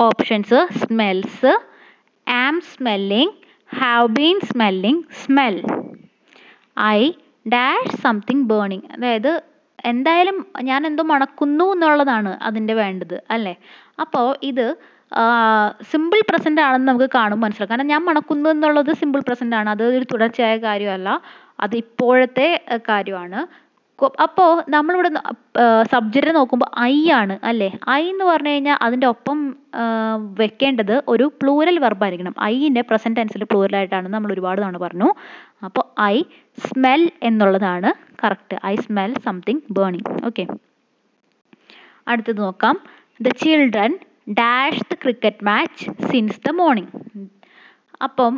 options 0.00 0.58
smells 0.80 1.52
am 2.26 2.56
smelling 2.70 3.34
have 3.70 4.08
been 4.08 4.38
smelling 4.50 5.02
smell 5.22 5.56
I 6.78 7.00
dash 7.46 7.96
something 8.02 8.44
burning 8.52 8.86
അതായത് 8.96 9.32
എന്തായാലും 9.84 10.36
ഞാൻ 10.62 10.86
എന്തോ 10.86 11.02
മണക്കുന്നു 11.12 11.64
എന്നുള്ളതാണ് 11.72 12.38
അതിന്റെ 12.42 12.74
വേണ്ടത് 12.74 13.22
അല്ലേ? 13.30 13.54
അപ്പോൾ 14.00 14.28
ഇത് 14.42 14.66
സിമ്പിൾ 15.90 16.20
പ്രസന്റ് 16.30 16.60
ആണെന്ന് 16.60 16.88
നമുക്ക് 16.90 17.10
കാണുമ്പോൾ 17.14 17.46
മനസ്സിലാക്കാം 17.46 17.74
കാരണം 17.74 17.90
ഞാൻ 17.92 18.02
മണക്കുന്നു 18.04 18.48
എന്നുള്ളത് 18.50 18.90
സിമ്പിൾ 19.00 19.20
പ്രസന്റ് 19.20 19.56
ആണ്. 19.56 19.70
അത് 19.70 19.84
ഒരു 19.98 20.06
തുടർച്ചയായ 20.12 20.56
കാര്യമല്ല. 20.68 21.08
അത് 21.60 21.76
ഇപ്പോഴത്തെ 21.76 22.48
കാര്യമാണ്. 22.88 23.40
അപ്പോൾ 24.24 24.48
നമ്മളിവിടെ 24.74 25.10
സബ്ജക്റ്റ് 25.92 26.32
നോക്കുമ്പോൾ 26.38 26.68
ഐ 26.88 26.96
ആണ് 27.18 27.34
അല്ലേ? 27.50 27.68
ഐ 27.90 28.02
എന്ന് 28.10 28.24
പറഞ്ഞു 28.24 28.50
കഴിഞ്ഞാൽ 28.54 28.76
അതിന്റെ 28.86 29.06
ഒപ്പം 29.12 29.38
വെക്കേണ്ടത് 30.40 30.92
ഒരു 31.12 31.26
പ്ലൂരൽ 31.40 31.76
വെർബായിരിക്കണം 31.84 32.34
ഐന്റെ 32.48 32.82
പ്രസന്റ് 32.90 33.18
ടെൻസിൽ 33.18 33.44
പ്ലൂരലായിട്ടാണ് 33.52 34.08
നമ്മൾ 34.14 34.32
ഒരുപാട് 34.34 34.58
തവണ 34.62 34.78
പറഞ്ഞു. 34.84 35.08
അപ്പോൾ 35.66 35.84
ഐ 36.14 36.16
സ്മെൽ 36.66 37.04
എന്നുള്ളതാണ് 37.28 37.90
correct 38.24 38.58
I 38.72 38.74
smell 38.84 39.14
something 39.26 39.62
burning 39.78 40.12
okay 40.28 40.44
അടുത്തത് 42.08 42.40
നോക്കാം. 42.46 42.76
The 43.20 43.28
children 43.42 43.92
dash 44.40 44.84
the 44.92 44.94
cricket 45.04 45.44
match 45.50 45.84
since 46.10 46.40
the 46.46 46.52
morning 46.60 46.92
അപ്പം 48.06 48.34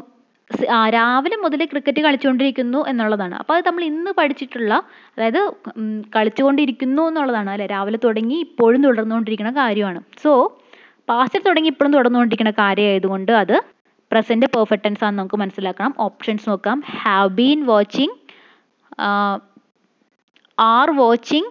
രാവിലെ 0.97 1.37
മുതൽ 1.45 1.61
ക്രിക്കറ്റ് 1.73 2.01
കളിച്ചുകൊണ്ടിരിക്കുന്നു 2.05 2.81
എന്നുള്ളതാണ്. 2.91 3.35
അപ്പോൾ 3.41 3.55
അത് 3.57 3.67
നമ്മൾ 3.69 3.85
ഇന്ന് 3.85 4.11
പഠിച്ചിട്ടുള്ള 4.19 4.75
അതായത് 5.17 5.41
കളിച്ചുകൊണ്ടിരിക്കുന്നു 6.17 7.03
എന്നുള്ളതാണ്. 7.11 7.51
അല്ലേ? 7.55 7.67
രാവിലെ 7.75 7.99
തുടങ്ങി 8.05 8.39
ഇപ്പോഴും 8.47 8.81
തുടർന്നുകൊണ്ടിരിക്കുന്ന 8.87 9.53
കാര്യമാണ്. 9.63 10.01
സോ 10.23 10.33
പാസ്റ്റിൽ 11.11 11.43
തുടങ്ങി 11.49 11.71
ഇപ്പോഴും 11.75 11.93
തുടർന്നുകൊണ്ടിരിക്കുന്ന 11.97 12.53
കാര്യമായതുകൊണ്ട് 12.65 13.33
അത് 13.43 13.57
പ്രസന്റ് 14.11 14.47
പെർഫെക്റ്റ് 14.57 14.85
ടെൻസ് 14.85 15.05
ആണെന്ന് 15.05 15.21
നമുക്ക് 15.21 15.39
മനസ്സിലാക്കണം. 15.43 15.95
ഓപ്ഷൻസ് 16.07 16.47
നോക്കാം. 16.51 16.79
Have 17.03 17.31
been 17.41 17.61
watching 17.71 18.17
are 20.59 20.91
watching 21.01 21.51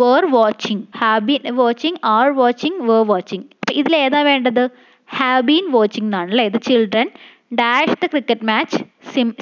were 0.00 0.24
watching 0.36 0.82
have 1.00 1.22
been 1.28 1.54
watching 1.60 1.98
are 2.16 2.28
watching 2.40 2.80
were 2.88 3.02
watching 3.12 3.44
അപ്പോൾ 3.62 3.74
ഇതിൽ 3.80 3.94
ഏതാ 3.96 4.20
വേണ്ടത്? 4.30 4.64
ഹാവ് 5.08 5.42
ബീൻ 5.48 5.64
വാച്ചിങ് 5.76 6.06
എന്നാണ് 6.06 6.30
അല്ലേ? 6.30 6.44
ഇത് 6.50 6.58
children 6.68 7.08
dash 7.52 7.96
the 8.02 8.06
cricket 8.12 8.46
match 8.50 8.78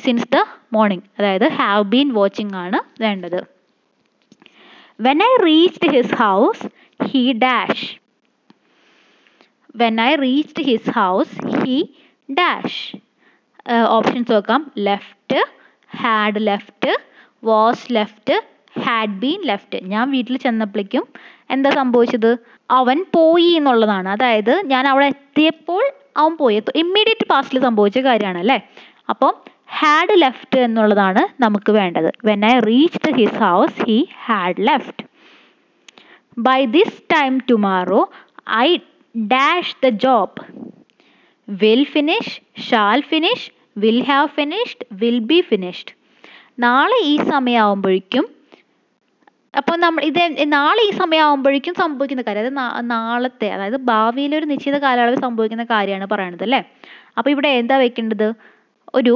since 0.04 0.28
the 0.34 0.38
morning 0.76 1.04
അതായത് 1.18 1.46
ഹാവ് 1.58 1.84
ബീൻ 1.92 2.08
വാച്ചിങ് 2.18 2.54
ആണ് 2.62 2.78
വേണ്ടത്. 3.02 3.40
When 5.06 5.18
I 5.28 5.30
reached 5.44 5.90
his 5.94 6.16
house 6.22 6.66
he 7.00 7.22
dash 7.44 7.88
when 9.82 9.96
I 10.08 10.10
reached 10.24 10.64
his 10.68 10.92
house 10.98 11.34
he 11.60 11.76
dash 12.28 12.82
options 13.96 14.32
നോക്കാം. 14.34 14.60
Left 14.88 15.40
had 16.02 16.42
left 16.48 16.92
was 17.44 17.86
left 17.98 18.36
had 18.84 19.16
been 19.22 19.40
left 19.50 19.78
ഞാൻ 19.92 20.04
വീട്ടിൽ 20.10 20.36
ചെന്നപ്പോഴേക്കും 20.44 21.04
എന്താ 21.54 21.70
സംഭവിച്ചത്? 21.80 22.30
അവൻ 22.70 22.98
പോയി 23.16 23.50
എന്നുള്ളതാണ്. 23.58 24.08
അതായത് 24.08 24.54
ഞാൻ 24.72 24.84
അവിടെ 24.92 25.06
എത്തിയപ്പോൾ 25.14 25.82
അവൻ 26.16 26.36
പോയത് 26.36 26.70
ഇമ്മീഡിയറ്റ് 26.74 27.26
പാസ്റ്റിൽ 27.28 27.60
സംഭവിച്ച 27.60 27.98
കാര്യമാണ് 27.98 28.38
അല്ലേ? 28.38 28.58
അപ്പം 29.10 29.32
ഹാഡ് 29.78 30.14
ലെഫ്റ്റ് 30.22 30.58
എന്നുള്ളതാണ് 30.58 31.42
നമുക്ക് 31.42 31.72
വേണ്ടത്. 31.72 32.10
When 32.24 32.46
I 32.46 32.58
reached 32.60 33.12
his 33.14 33.38
house 33.42 33.82
he 33.82 33.98
had 34.24 34.66
left 34.68 35.04
by 36.38 36.64
this 36.76 37.02
time 37.14 37.40
tomorrow 37.50 38.02
I 38.58 38.68
dash 39.14 39.76
the 39.84 39.88
job 40.04 40.38
will 41.48 41.84
finish 41.84 42.34
shall 42.68 43.00
finish 43.02 43.48
will 43.76 44.00
have 44.02 44.28
finished 44.28 44.86
will 44.92 45.18
be 45.30 45.40
finished 45.40 45.92
നാളെ 46.58 46.98
ഈ 47.04 47.16
സമയമാകുമ്പോഴേക്കും 47.30 48.24
അപ്പോൾ 49.54 49.76
നമ്മൾ 49.84 50.02
ഇത് 50.10 50.20
നാളെ 50.56 50.82
ഈ 50.88 50.90
സമയമാകുമ്പോഴേക്കും 51.00 51.74
സംഭവിക്കുന്ന 51.82 52.22
കാര്യം 52.28 52.42
അതായത് 52.44 52.58
നാളത്തെ 52.94 53.48
അതായത് 53.54 53.78
ഭാവിയിലെ 53.90 54.36
ഒരു 54.40 54.46
നിശ്ചിത 54.52 54.76
കാലയളവിൽ 54.84 55.20
സംഭവിക്കുന്ന 55.26 55.64
കാര്യമാണ് 55.72 56.06
പറയണത് 56.12 56.44
അല്ലേ? 56.46 56.60
അപ്പോൾ 57.18 57.30
ഇവിടെ 57.34 57.50
എന്താ 57.60 57.76
വെക്കേണ്ടത്? 57.84 58.28
ഒരു 58.98 59.14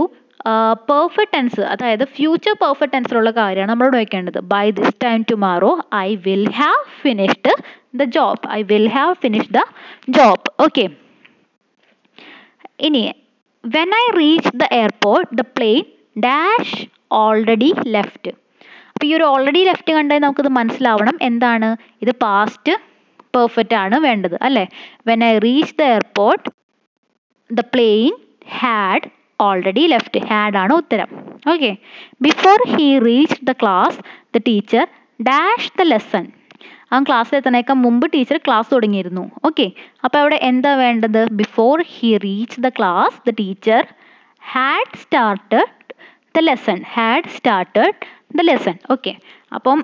പെർഫെക്റ്റ് 0.91 1.35
ടെൻസ് 1.35 1.63
അതായത് 1.73 2.05
ഫ്യൂച്ചർ 2.17 2.55
പെർഫെക്റ്റ് 2.63 2.95
ടെൻസിലുള്ള 2.97 3.31
കാര്യമാണ് 3.39 3.71
നമ്മളോട് 3.73 3.97
വെക്കേണ്ടത്. 4.03 4.39
By 4.53 4.67
this 4.79 4.95
time 5.05 5.21
tomorrow 5.31 5.73
I 6.07 6.09
will 6.27 6.47
have 6.61 6.83
finished 7.03 7.53
the 8.01 8.05
job 8.17 8.47
I 8.59 8.61
will 8.73 8.89
have 8.97 9.15
finish 9.23 9.51
the 9.59 9.63
job 10.19 10.49
okay 10.67 10.85
ഇനി 12.89 13.03
when 13.65 13.91
I 14.03 14.07
reach 14.21 14.51
the 14.63 14.67
airport 14.81 15.31
the 15.41 15.45
plane 15.57 15.85
dash 16.17 16.77
already 17.21 17.71
left 17.97 18.33
അപ്പോൾ 18.97 19.07
ഈ 19.09 19.15
ഒരു 19.17 19.25
already 19.25 19.63
left 19.69 19.93
കണ്ടാൽ 19.97 20.19
നമുക്കിത് 20.19 20.49
മനസ്സിലാവണം. 20.59 21.17
എന്താണ്? 21.29 21.69
ഇത് 22.03 22.11
പാസ്റ്റ് 22.23 22.73
പെർഫെക്റ്റ് 23.35 23.77
ആണ് 23.81 23.97
വേണ്ടത് 24.05 24.37
അല്ലേ? 24.47 24.63
When 25.09 25.21
I 25.25 25.33
reach 25.47 25.75
the 25.81 25.83
airport 25.95 26.45
the 27.51 27.63
plane 27.75 28.13
had 28.61 29.09
already 29.41 29.85
left 29.95 30.23
had 30.31 30.59
ആണ് 30.63 30.73
ഉത്തരം. 30.73 31.11
Okay 31.53 31.71
before 32.27 32.57
he 32.73 32.99
reach 33.09 33.39
the 33.51 33.55
class 33.63 33.99
the 34.37 34.43
teacher 34.49 34.85
dash 35.21 35.71
the 35.81 35.89
lesson 35.93 36.25
അവൻ 36.93 37.05
ക്ലാസ്സിൽ 37.05 37.37
എത്തണേക്കാൾ 37.41 37.79
മുമ്പ് 37.87 38.07
ടീച്ചർ 38.15 38.41
ക്ലാസ് 38.47 38.69
തുടങ്ങിയിരുന്നു. 38.75 39.25
ഓക്കെ 39.45 39.67
അപ്പോൾ 40.05 40.19
അവിടെ 40.19 40.39
എന്താ 40.51 40.75
വേണ്ടത്? 40.85 41.23
Before 41.43 41.85
he 41.95 42.17
reach 42.27 42.61
the 42.61 42.71
class 42.81 43.17
the 43.29 43.35
teacher 43.43 43.83
had 44.43 44.99
started 45.05 45.65
the 46.37 46.49
lesson 46.51 46.79
had 46.95 47.31
started 47.37 47.95
the 48.37 48.45
lesson 48.49 48.77
okay 48.91 49.13
അപ്പം 49.55 49.79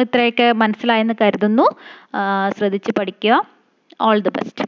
ഇത്രയൊക്കെ 0.00 0.52
മനസ്സിലായെന്ന് 0.62 1.14
കരുതുന്നു. 1.20 1.66
ശ്രദ്ധിച്ച് 2.58 2.92
പഠിക്കുക. 2.98 3.34
All 4.00 4.20
the 4.20 4.32
best 4.38 4.64